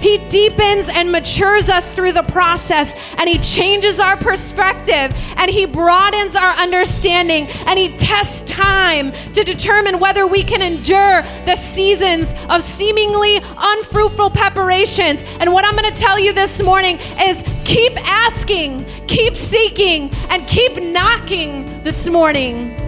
He 0.07 0.19
deepens 0.29 0.87
and 0.87 1.11
matures 1.11 1.67
us 1.67 1.93
through 1.93 2.13
the 2.13 2.23
process, 2.23 2.95
and 3.17 3.27
He 3.27 3.39
changes 3.39 3.99
our 3.99 4.15
perspective, 4.15 5.11
and 5.35 5.51
He 5.51 5.65
broadens 5.65 6.33
our 6.33 6.53
understanding, 6.53 7.47
and 7.65 7.77
He 7.77 7.89
tests 7.97 8.49
time 8.49 9.11
to 9.11 9.43
determine 9.43 9.99
whether 9.99 10.25
we 10.25 10.43
can 10.43 10.61
endure 10.61 11.23
the 11.45 11.55
seasons 11.57 12.33
of 12.47 12.61
seemingly 12.61 13.41
unfruitful 13.57 14.29
preparations. 14.29 15.25
And 15.41 15.51
what 15.51 15.65
I'm 15.65 15.75
going 15.75 15.93
to 15.93 15.99
tell 15.99 16.17
you 16.17 16.31
this 16.31 16.63
morning 16.63 16.97
is 17.19 17.43
keep 17.65 17.91
asking, 18.07 18.85
keep 19.07 19.35
seeking, 19.35 20.09
and 20.29 20.47
keep 20.47 20.81
knocking 20.81 21.83
this 21.83 22.07
morning. 22.07 22.86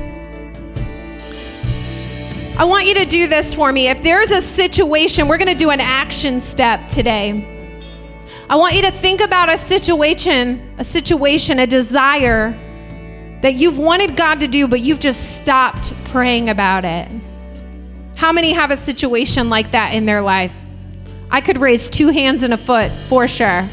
I 2.60 2.65
want 2.65 2.88
you 2.88 2.95
to 2.95 3.06
do 3.06 3.28
this 3.28 3.54
for 3.54 3.72
me. 3.72 3.88
If 3.88 4.04
there's 4.04 4.32
a 4.32 4.41
situation, 4.41 5.30
we're 5.30 5.38
going 5.38 5.48
to 5.48 5.56
do 5.56 5.69
an 5.69 5.80
action 5.80 6.41
step 6.41 6.89
today. 6.89 7.80
I 8.50 8.58
want 8.58 8.76
you 8.76 8.82
to 8.82 8.91
think 8.91 9.22
about 9.22 9.48
a 9.48 9.56
situation, 9.56 10.76
a 10.78 10.84
situation, 10.84 11.60
a 11.60 11.65
desire 11.65 12.52
that 13.43 13.54
you've 13.54 13.78
wanted 13.78 14.17
God 14.17 14.41
to 14.41 14.50
do, 14.50 14.67
but 14.67 14.82
you've 14.82 15.00
just 15.00 15.38
stopped 15.38 15.93
praying 16.08 16.50
about 16.50 16.84
it. 16.84 17.08
How 18.17 18.34
many 18.34 18.52
have 18.52 18.72
a 18.72 18.76
situation 18.76 19.50
like 19.50 19.72
that 19.72 19.93
in 19.93 20.06
their 20.06 20.22
life? 20.22 20.54
I 21.32 21.39
could 21.39 21.60
raise 21.60 21.89
two 21.89 22.10
hands 22.10 22.43
and 22.43 22.54
a 22.54 22.58
foot 22.58 22.91
for 22.91 23.26
sure. 23.30 23.69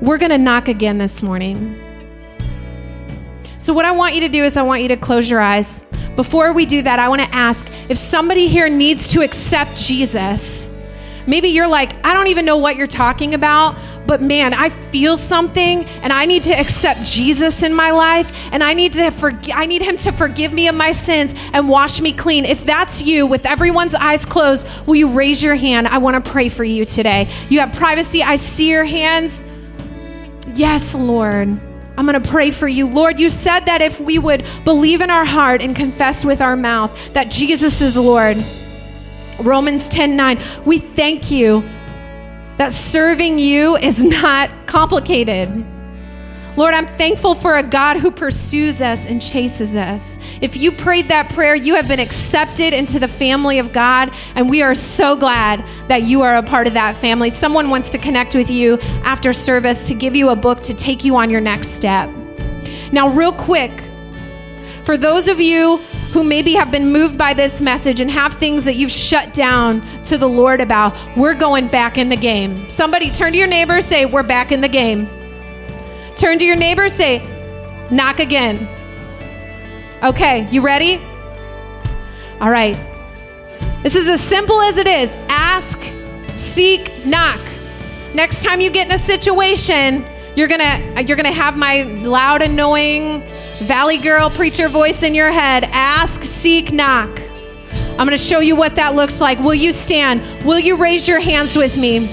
We're 0.00 0.16
going 0.16 0.30
to 0.30 0.38
knock 0.38 0.68
again 0.68 0.96
this 0.96 1.22
morning. 1.22 1.81
So, 3.62 3.72
what 3.72 3.84
I 3.84 3.92
want 3.92 4.16
you 4.16 4.22
to 4.22 4.28
do 4.28 4.42
is, 4.42 4.56
I 4.56 4.62
want 4.62 4.82
you 4.82 4.88
to 4.88 4.96
close 4.96 5.30
your 5.30 5.38
eyes. 5.38 5.84
Before 6.16 6.52
we 6.52 6.66
do 6.66 6.82
that, 6.82 6.98
I 6.98 7.08
want 7.08 7.20
to 7.20 7.32
ask 7.32 7.70
if 7.88 7.96
somebody 7.96 8.48
here 8.48 8.68
needs 8.68 9.06
to 9.12 9.22
accept 9.22 9.76
Jesus. 9.76 10.68
Maybe 11.28 11.46
you're 11.46 11.68
like, 11.68 11.94
I 12.04 12.12
don't 12.12 12.26
even 12.26 12.44
know 12.44 12.56
what 12.56 12.74
you're 12.74 12.88
talking 12.88 13.34
about, 13.34 13.78
but 14.04 14.20
man, 14.20 14.52
I 14.52 14.68
feel 14.68 15.16
something 15.16 15.84
and 15.84 16.12
I 16.12 16.26
need 16.26 16.42
to 16.42 16.52
accept 16.52 17.04
Jesus 17.04 17.62
in 17.62 17.72
my 17.72 17.92
life 17.92 18.52
and 18.52 18.64
I 18.64 18.74
need 18.74 18.94
to 18.94 19.12
forg- 19.12 19.54
I 19.54 19.66
need 19.66 19.82
him 19.82 19.96
to 19.98 20.10
forgive 20.10 20.52
me 20.52 20.66
of 20.66 20.74
my 20.74 20.90
sins 20.90 21.32
and 21.52 21.68
wash 21.68 22.00
me 22.00 22.12
clean. 22.12 22.44
If 22.44 22.64
that's 22.64 23.04
you 23.04 23.28
with 23.28 23.46
everyone's 23.46 23.94
eyes 23.94 24.26
closed, 24.26 24.66
will 24.88 24.96
you 24.96 25.10
raise 25.10 25.40
your 25.40 25.54
hand? 25.54 25.86
I 25.86 25.98
want 25.98 26.24
to 26.24 26.32
pray 26.32 26.48
for 26.48 26.64
you 26.64 26.84
today. 26.84 27.30
You 27.48 27.60
have 27.60 27.72
privacy. 27.72 28.24
I 28.24 28.34
see 28.34 28.70
your 28.70 28.82
hands. 28.82 29.44
Yes, 30.52 30.96
Lord. 30.96 31.60
I'm 31.96 32.06
going 32.06 32.20
to 32.20 32.30
pray 32.30 32.50
for 32.50 32.68
you. 32.68 32.86
Lord, 32.86 33.20
you 33.20 33.28
said 33.28 33.66
that 33.66 33.82
if 33.82 34.00
we 34.00 34.18
would 34.18 34.46
believe 34.64 35.02
in 35.02 35.10
our 35.10 35.24
heart 35.24 35.62
and 35.62 35.76
confess 35.76 36.24
with 36.24 36.40
our 36.40 36.56
mouth 36.56 37.12
that 37.12 37.30
Jesus 37.30 37.82
is 37.82 37.98
Lord. 37.98 38.42
Romans 39.38 39.88
10 39.88 40.16
9. 40.16 40.38
We 40.64 40.78
thank 40.78 41.30
you 41.30 41.62
that 42.58 42.72
serving 42.72 43.38
you 43.38 43.76
is 43.76 44.04
not 44.04 44.50
complicated. 44.66 45.66
Lord, 46.54 46.74
I'm 46.74 46.86
thankful 46.86 47.34
for 47.34 47.56
a 47.56 47.62
God 47.62 47.96
who 47.96 48.10
pursues 48.10 48.82
us 48.82 49.06
and 49.06 49.22
chases 49.22 49.74
us. 49.74 50.18
If 50.42 50.54
you 50.54 50.70
prayed 50.70 51.08
that 51.08 51.30
prayer, 51.30 51.54
you 51.54 51.76
have 51.76 51.88
been 51.88 52.00
accepted 52.00 52.74
into 52.74 52.98
the 52.98 53.08
family 53.08 53.58
of 53.58 53.72
God, 53.72 54.12
and 54.34 54.50
we 54.50 54.60
are 54.60 54.74
so 54.74 55.16
glad 55.16 55.64
that 55.88 56.02
you 56.02 56.20
are 56.20 56.36
a 56.36 56.42
part 56.42 56.66
of 56.66 56.74
that 56.74 56.94
family. 56.94 57.30
Someone 57.30 57.70
wants 57.70 57.88
to 57.90 57.98
connect 57.98 58.34
with 58.34 58.50
you 58.50 58.78
after 59.02 59.32
service 59.32 59.88
to 59.88 59.94
give 59.94 60.14
you 60.14 60.28
a 60.28 60.36
book 60.36 60.62
to 60.64 60.74
take 60.74 61.04
you 61.04 61.16
on 61.16 61.30
your 61.30 61.40
next 61.40 61.68
step. 61.68 62.10
Now, 62.92 63.08
real 63.08 63.32
quick, 63.32 63.72
for 64.84 64.98
those 64.98 65.28
of 65.28 65.40
you 65.40 65.78
who 66.12 66.22
maybe 66.22 66.52
have 66.52 66.70
been 66.70 66.92
moved 66.92 67.16
by 67.16 67.32
this 67.32 67.62
message 67.62 68.00
and 68.00 68.10
have 68.10 68.34
things 68.34 68.64
that 68.66 68.74
you've 68.74 68.90
shut 68.90 69.32
down 69.32 69.80
to 70.02 70.18
the 70.18 70.28
Lord 70.28 70.60
about, 70.60 70.98
we're 71.16 71.34
going 71.34 71.68
back 71.68 71.96
in 71.96 72.10
the 72.10 72.16
game. 72.16 72.68
Somebody 72.68 73.10
turn 73.10 73.32
to 73.32 73.38
your 73.38 73.46
neighbor, 73.46 73.80
say, 73.80 74.04
We're 74.04 74.22
back 74.22 74.52
in 74.52 74.60
the 74.60 74.68
game. 74.68 75.21
Turn 76.22 76.38
to 76.38 76.44
your 76.44 76.54
neighbor, 76.54 76.88
say, 76.88 77.18
knock 77.90 78.20
again. 78.20 78.68
Okay, 80.04 80.48
you 80.52 80.60
ready? 80.60 80.98
All 82.40 82.48
right. 82.48 82.76
This 83.82 83.96
is 83.96 84.06
as 84.06 84.20
simple 84.20 84.60
as 84.60 84.76
it 84.76 84.86
is 84.86 85.16
ask, 85.28 85.82
seek, 86.36 87.04
knock. 87.04 87.40
Next 88.14 88.44
time 88.44 88.60
you 88.60 88.70
get 88.70 88.86
in 88.86 88.92
a 88.92 88.98
situation, 88.98 90.06
you're 90.36 90.46
gonna 90.46 91.02
you're 91.08 91.16
gonna 91.16 91.32
have 91.32 91.56
my 91.56 91.82
loud, 91.82 92.40
annoying 92.40 93.24
Valley 93.58 93.98
Girl 93.98 94.30
preacher 94.30 94.68
voice 94.68 95.02
in 95.02 95.16
your 95.16 95.32
head. 95.32 95.64
Ask, 95.72 96.22
seek, 96.22 96.70
knock. 96.70 97.20
I'm 97.98 98.06
gonna 98.06 98.16
show 98.16 98.38
you 98.38 98.54
what 98.54 98.76
that 98.76 98.94
looks 98.94 99.20
like. 99.20 99.40
Will 99.40 99.56
you 99.56 99.72
stand? 99.72 100.20
Will 100.44 100.60
you 100.60 100.76
raise 100.76 101.08
your 101.08 101.18
hands 101.18 101.56
with 101.56 101.76
me? 101.76 102.08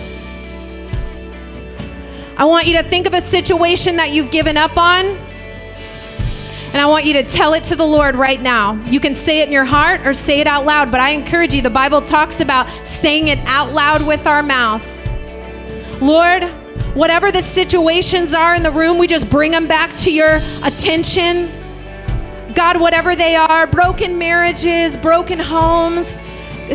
I 2.39 2.45
want 2.45 2.67
you 2.67 2.77
to 2.77 2.83
think 2.83 3.05
of 3.05 3.13
a 3.13 3.19
situation 3.19 3.97
that 3.97 4.11
you've 4.11 4.31
given 4.31 4.55
up 4.55 4.77
on. 4.77 5.05
And 5.05 6.77
I 6.77 6.85
want 6.85 7.03
you 7.03 7.11
to 7.13 7.23
tell 7.23 7.53
it 7.53 7.65
to 7.65 7.75
the 7.75 7.85
Lord 7.85 8.15
right 8.15 8.41
now. 8.41 8.81
You 8.85 9.01
can 9.01 9.13
say 9.13 9.41
it 9.41 9.47
in 9.47 9.51
your 9.51 9.65
heart 9.65 10.07
or 10.07 10.13
say 10.13 10.39
it 10.39 10.47
out 10.47 10.63
loud, 10.63 10.89
but 10.89 11.01
I 11.01 11.09
encourage 11.09 11.53
you, 11.53 11.61
the 11.61 11.69
Bible 11.69 12.01
talks 12.01 12.39
about 12.39 12.69
saying 12.87 13.27
it 13.27 13.39
out 13.39 13.73
loud 13.73 14.07
with 14.07 14.25
our 14.25 14.41
mouth. 14.41 14.87
Lord, 16.01 16.43
whatever 16.95 17.29
the 17.29 17.41
situations 17.41 18.33
are 18.33 18.55
in 18.55 18.63
the 18.63 18.71
room, 18.71 18.97
we 18.97 19.07
just 19.07 19.29
bring 19.29 19.51
them 19.51 19.67
back 19.67 19.93
to 19.97 20.13
your 20.13 20.39
attention. 20.63 21.49
God, 22.55 22.79
whatever 22.79 23.17
they 23.17 23.35
are 23.35 23.67
broken 23.67 24.17
marriages, 24.17 24.95
broken 24.95 25.39
homes, 25.39 26.21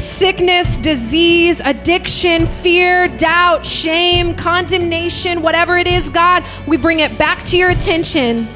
sickness, 0.01 0.81
disease, 0.81 1.61
addiction, 1.61 2.47
fear, 2.47 3.09
doubt, 3.09 3.65
shame, 3.65 4.35
condemnation, 4.35 5.43
whatever 5.43 5.77
it 5.77 5.87
is, 5.87 6.11
God, 6.11 6.45
we 6.67 6.77
bring 6.77 7.01
it 7.01 7.17
back 7.19 7.43
to 7.45 7.57
your 7.57 7.71
attention. 7.71 8.47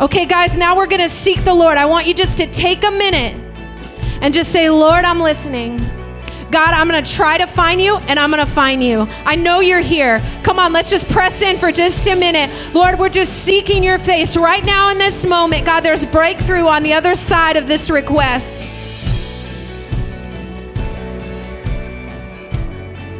Okay, 0.00 0.26
guys, 0.26 0.56
now 0.56 0.76
we're 0.76 0.86
going 0.86 1.02
to 1.02 1.08
seek 1.08 1.44
the 1.44 1.54
Lord. 1.54 1.76
I 1.76 1.84
want 1.84 2.06
you 2.06 2.14
just 2.14 2.38
to 2.38 2.46
take 2.46 2.84
a 2.84 2.90
minute 2.90 3.34
and 4.22 4.32
just 4.32 4.50
say, 4.50 4.70
Lord, 4.70 5.04
I'm 5.04 5.20
listening. 5.20 5.76
God, 6.50 6.74
I'm 6.74 6.88
going 6.88 7.02
to 7.02 7.10
try 7.10 7.38
to 7.38 7.46
find 7.46 7.80
you 7.80 7.96
and 8.08 8.18
I'm 8.18 8.30
going 8.30 8.44
to 8.44 8.50
find 8.50 8.82
you. 8.82 9.06
I 9.24 9.36
know 9.36 9.60
you're 9.60 9.80
here. 9.80 10.20
Come 10.42 10.58
on, 10.58 10.72
let's 10.72 10.90
just 10.90 11.08
press 11.08 11.42
in 11.42 11.58
for 11.58 11.70
just 11.70 12.08
a 12.08 12.16
minute. 12.16 12.50
Lord, 12.74 12.98
we're 12.98 13.08
just 13.08 13.44
seeking 13.44 13.84
your 13.84 13.98
face 13.98 14.36
right 14.36 14.64
now 14.64 14.90
in 14.90 14.98
this 14.98 15.26
moment. 15.26 15.64
God, 15.64 15.82
there's 15.82 16.04
breakthrough 16.04 16.66
on 16.66 16.82
the 16.82 16.94
other 16.94 17.14
side 17.14 17.56
of 17.56 17.66
this 17.66 17.88
request. 17.90 18.68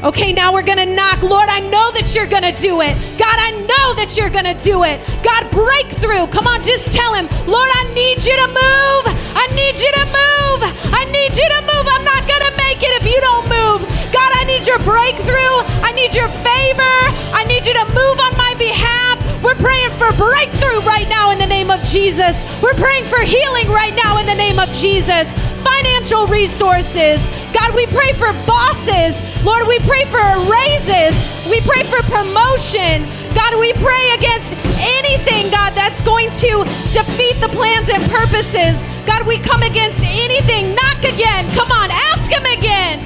Okay, 0.00 0.32
now 0.32 0.50
we're 0.50 0.64
gonna 0.64 0.88
knock. 0.88 1.20
Lord, 1.20 1.52
I 1.52 1.60
know 1.60 1.92
that 1.92 2.16
you're 2.16 2.26
gonna 2.26 2.56
do 2.56 2.80
it. 2.80 2.96
God, 3.20 3.36
I 3.36 3.52
know 3.68 3.92
that 4.00 4.16
you're 4.16 4.32
gonna 4.32 4.56
do 4.56 4.80
it. 4.88 4.96
God, 5.20 5.44
breakthrough. 5.52 6.24
Come 6.32 6.48
on, 6.48 6.64
just 6.64 6.88
tell 6.96 7.12
him, 7.12 7.28
Lord, 7.44 7.68
I 7.68 7.84
need 7.92 8.16
you 8.24 8.32
to 8.32 8.48
move. 8.48 9.04
I 9.36 9.44
need 9.52 9.76
you 9.76 9.92
to 9.92 10.04
move. 10.08 10.60
I 10.88 11.04
need 11.12 11.36
you 11.36 11.44
to 11.44 11.60
move. 11.68 11.84
I'm 11.84 12.04
not 12.08 12.24
gonna 12.24 12.52
make 12.64 12.80
it 12.80 12.96
if 12.96 13.04
you 13.04 13.20
don't 13.20 13.44
move. 13.52 13.84
God, 14.08 14.30
I 14.40 14.48
need 14.48 14.64
your 14.64 14.80
breakthrough. 14.88 15.68
I 15.84 15.92
need 15.92 16.16
your 16.16 16.32
favor. 16.32 16.96
I 17.36 17.44
need 17.44 17.68
you 17.68 17.76
to 17.76 17.86
move 17.92 18.16
on 18.24 18.32
my 18.40 18.56
behalf. 18.56 19.20
We're 19.44 19.60
praying 19.60 19.92
for 20.00 20.08
breakthrough 20.16 20.80
right 20.80 21.08
now 21.12 21.28
in 21.28 21.36
the 21.36 21.48
name 21.48 21.68
of 21.68 21.84
Jesus. 21.84 22.40
We're 22.64 22.76
praying 22.80 23.04
for 23.04 23.20
healing 23.20 23.68
right 23.68 23.92
now 24.00 24.16
in 24.16 24.24
the 24.24 24.38
name 24.40 24.56
of 24.56 24.72
Jesus 24.72 25.28
financial 25.60 26.26
resources. 26.26 27.20
God, 27.52 27.74
we 27.74 27.86
pray 27.86 28.12
for 28.14 28.30
bosses. 28.46 29.22
Lord, 29.44 29.66
we 29.66 29.78
pray 29.80 30.04
for 30.06 30.22
raises. 30.46 31.14
We 31.50 31.60
pray 31.66 31.82
for 31.88 32.02
promotion. 32.06 33.02
God, 33.34 33.58
we 33.58 33.72
pray 33.78 34.04
against 34.14 34.54
anything, 34.78 35.50
God, 35.50 35.74
that's 35.74 36.00
going 36.00 36.30
to 36.42 36.64
defeat 36.94 37.36
the 37.42 37.50
plans 37.50 37.88
and 37.90 38.02
purposes. 38.10 38.86
God, 39.06 39.26
we 39.26 39.38
come 39.38 39.62
against 39.62 39.98
anything. 40.04 40.74
Knock 40.74 41.02
again. 41.02 41.46
Come 41.54 41.70
on, 41.70 41.90
ask 42.14 42.30
Him 42.30 42.44
again. 42.58 43.00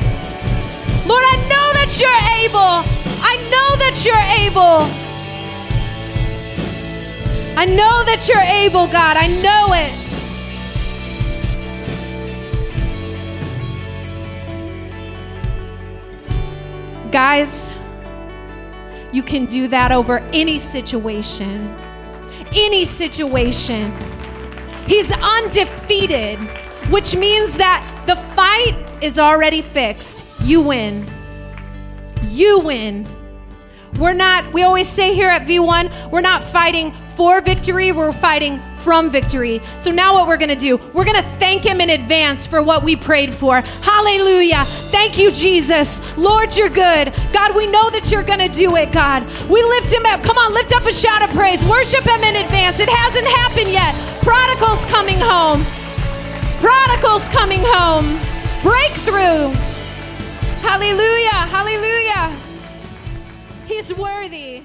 Lord, 1.07 1.25
I 1.25 1.37
know 1.49 1.67
that 1.81 1.97
you're 2.01 2.23
able. 2.45 2.85
I 3.25 3.37
know 3.53 3.69
that 3.81 4.05
you're 4.05 4.27
able. 4.45 4.89
I 7.57 7.65
know 7.67 8.05
that 8.05 8.29
you're 8.29 8.49
able, 8.67 8.89
God. 8.89 9.17
I 9.17 9.29
know 9.29 9.73
it. 9.75 10.04
Guys, 17.15 17.73
you 19.13 19.23
can 19.23 19.47
do 19.47 19.69
that 19.69 19.93
over 19.93 20.19
any 20.33 20.59
situation. 20.59 21.63
Any 22.53 22.85
situation. 22.85 23.93
He's 24.85 25.13
undefeated, 25.13 26.41
which 26.91 27.15
means 27.15 27.57
that 27.57 27.87
the 28.09 28.17
fight 28.17 28.77
is 29.01 29.21
already 29.21 29.63
fixed. 29.63 30.27
You 30.41 30.61
win. 30.63 31.07
You 32.25 32.59
win. 32.59 33.07
We're 33.99 34.15
not, 34.15 34.53
we 34.53 34.63
always 34.63 34.89
say 34.89 35.15
here 35.15 35.29
at 35.29 35.43
V1, 35.43 36.11
we're 36.11 36.21
not 36.21 36.43
fighting 36.43 36.93
for 37.17 37.41
victory, 37.41 37.93
we're 37.93 38.13
fighting 38.13 38.61
from 38.79 39.09
victory. 39.09 39.61
So 39.79 39.91
now 39.91 40.15
what 40.15 40.27
we're 40.27 40.37
to 40.37 40.57
do, 40.57 40.77
we're 40.93 41.05
to 41.17 41.29
thank 41.39 41.65
him 41.65 41.81
in 41.81 41.91
advance 41.91 42.47
for 42.47 42.63
what 42.63 42.83
we 42.83 42.97
prayed 42.97 43.33
for. 43.33 43.61
Hallelujah. 43.61 44.65
Thank 44.91 45.19
you, 45.19 45.31
Jesus. 45.31 46.01
Lord, 46.19 46.57
you're 46.57 46.69
good. 46.69 47.15
God, 47.33 47.57
we 47.57 47.71
know 47.71 47.89
that 47.91 48.11
you're 48.11 48.25
to 48.25 48.49
do 48.49 48.77
it, 48.77 48.93
God. 48.93 49.23
We 49.49 49.63
lift 49.63 49.93
him 49.93 50.05
up. 50.07 50.23
Come 50.23 50.37
on, 50.37 50.53
lift 50.53 50.75
up 50.75 50.85
a 50.85 50.93
shout 50.93 51.23
of 51.23 51.31
praise. 51.31 51.65
Worship 51.65 52.05
him 52.05 52.21
in 52.23 52.45
advance. 52.45 52.81
It 52.81 52.89
hasn't 52.91 53.27
happened 53.27 53.71
yet. 53.73 53.95
Prodigals 54.23 54.85
coming 54.85 55.19
home. 55.19 55.65
Prodigals 56.61 57.29
coming 57.29 57.63
home. 57.63 58.21
Breakthrough. 58.63 59.49
Hallelujah. 60.61 61.47
Hallelujah. 61.49 62.44
He's 63.67 63.95
worthy. 63.97 64.63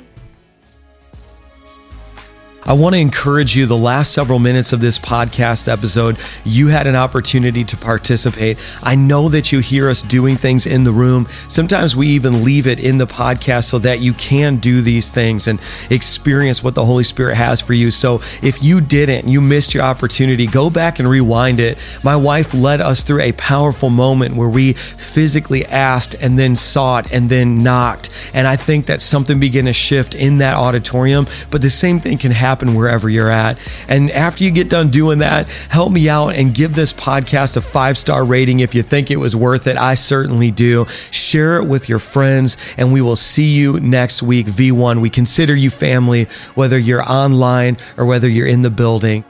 I 2.66 2.74
want 2.74 2.93
to 2.93 2.99
encourage 2.99 3.55
you 3.55 3.66
the 3.66 3.78
last 3.78 4.12
several 4.12 4.38
minutes 4.38 4.74
of 4.74 4.82
this 4.82 4.99
podcast 4.99 5.72
episode, 5.72 6.18
you 6.43 6.68
had 6.68 6.88
an 6.88 6.95
opportunity 6.95 7.64
to 7.64 7.78
participate. 7.78 8.57
I 8.84 8.95
know 8.95 9.30
that 9.30 9.53
you 9.53 9.60
hear 9.60 9.89
us 9.89 10.01
doing 10.01 10.36
things 10.36 10.66
in 10.66 10.84
the 10.84 10.91
room. 10.91 11.26
Sometimes 11.47 11.95
we 11.95 12.07
even 12.07 12.43
leave 12.43 12.68
it 12.68 12.80
in 12.82 12.97
the 12.97 13.07
podcast 13.07 13.66
so 13.66 13.80
that 13.80 14.01
you 14.01 14.14
can 14.14 14.57
do 14.57 14.82
these 14.82 15.10
things 15.10 15.47
and 15.47 15.62
experience 15.89 16.62
what 16.62 16.76
the 16.76 16.84
Holy 16.84 17.05
Spirit 17.05 17.36
has 17.36 17.62
for 17.62 17.74
you. 17.74 17.91
So 17.91 18.16
if 18.43 18.62
you 18.62 18.82
didn't, 18.82 19.30
you 19.30 19.39
missed 19.39 19.74
your 19.74 19.84
opportunity, 19.84 20.45
go 20.45 20.70
back 20.70 20.99
and 20.99 21.10
rewind 21.10 21.62
it. 21.62 21.78
My 22.03 22.18
wife 22.18 22.53
led 22.53 22.82
us 22.82 23.03
through 23.03 23.22
a 23.22 23.32
powerful 23.32 23.89
moment 23.89 24.36
where 24.36 24.49
we 24.49 24.74
physically 24.74 25.66
asked 25.66 26.14
and 26.16 26.38
then 26.38 26.57
sought 26.57 27.12
and 27.12 27.30
then 27.30 27.64
knocked. 27.64 28.10
And 28.34 28.47
I 28.47 28.57
think 28.57 28.86
that 28.88 29.01
something 29.01 29.39
began 29.39 29.66
to 29.66 29.74
shift 29.74 30.14
in 30.14 30.39
that 30.39 30.55
auditorium, 30.55 31.26
but 31.49 31.62
the 31.62 31.70
same 31.70 31.99
thing 31.99 32.18
can 32.18 32.32
happen 32.32 32.49
happen 32.50 32.74
wherever 32.74 33.08
you're 33.08 33.30
at. 33.30 33.60
And 33.88 34.10
after 34.10 34.43
you 34.43 34.50
get 34.50 34.70
done 34.70 34.89
doing 34.89 35.20
that, 35.20 35.47
help 35.70 35.91
me 35.91 36.10
out 36.10 36.30
and 36.30 36.54
give 36.54 36.74
this 36.74 36.91
podcast 36.91 37.58
a 37.58 37.62
five 37.62 37.95
star 37.95 38.26
rating 38.26 38.60
if 38.60 38.74
you 38.74 38.82
think 38.82 39.12
it 39.12 39.18
was 39.18 39.36
worth 39.36 39.68
it. 39.68 39.78
I 39.78 39.93
certainly 39.93 40.50
do. 40.50 40.86
Share 41.12 41.58
it 41.58 41.66
with 41.66 41.88
your 41.88 42.00
friends, 42.00 42.58
and 42.78 42.91
we 42.91 43.02
will 43.02 43.16
see 43.16 43.54
you 43.54 43.80
next 43.80 44.24
week. 44.24 44.47
V1, 44.47 45.00
we 45.00 45.10
consider 45.10 45.56
you 45.56 45.70
family, 45.70 46.26
whether 46.56 46.78
you're 46.78 47.04
online 47.04 47.78
or 47.97 48.06
whether 48.06 48.28
you're 48.28 48.47
in 48.47 48.64
the 48.64 48.72
building. 48.72 49.24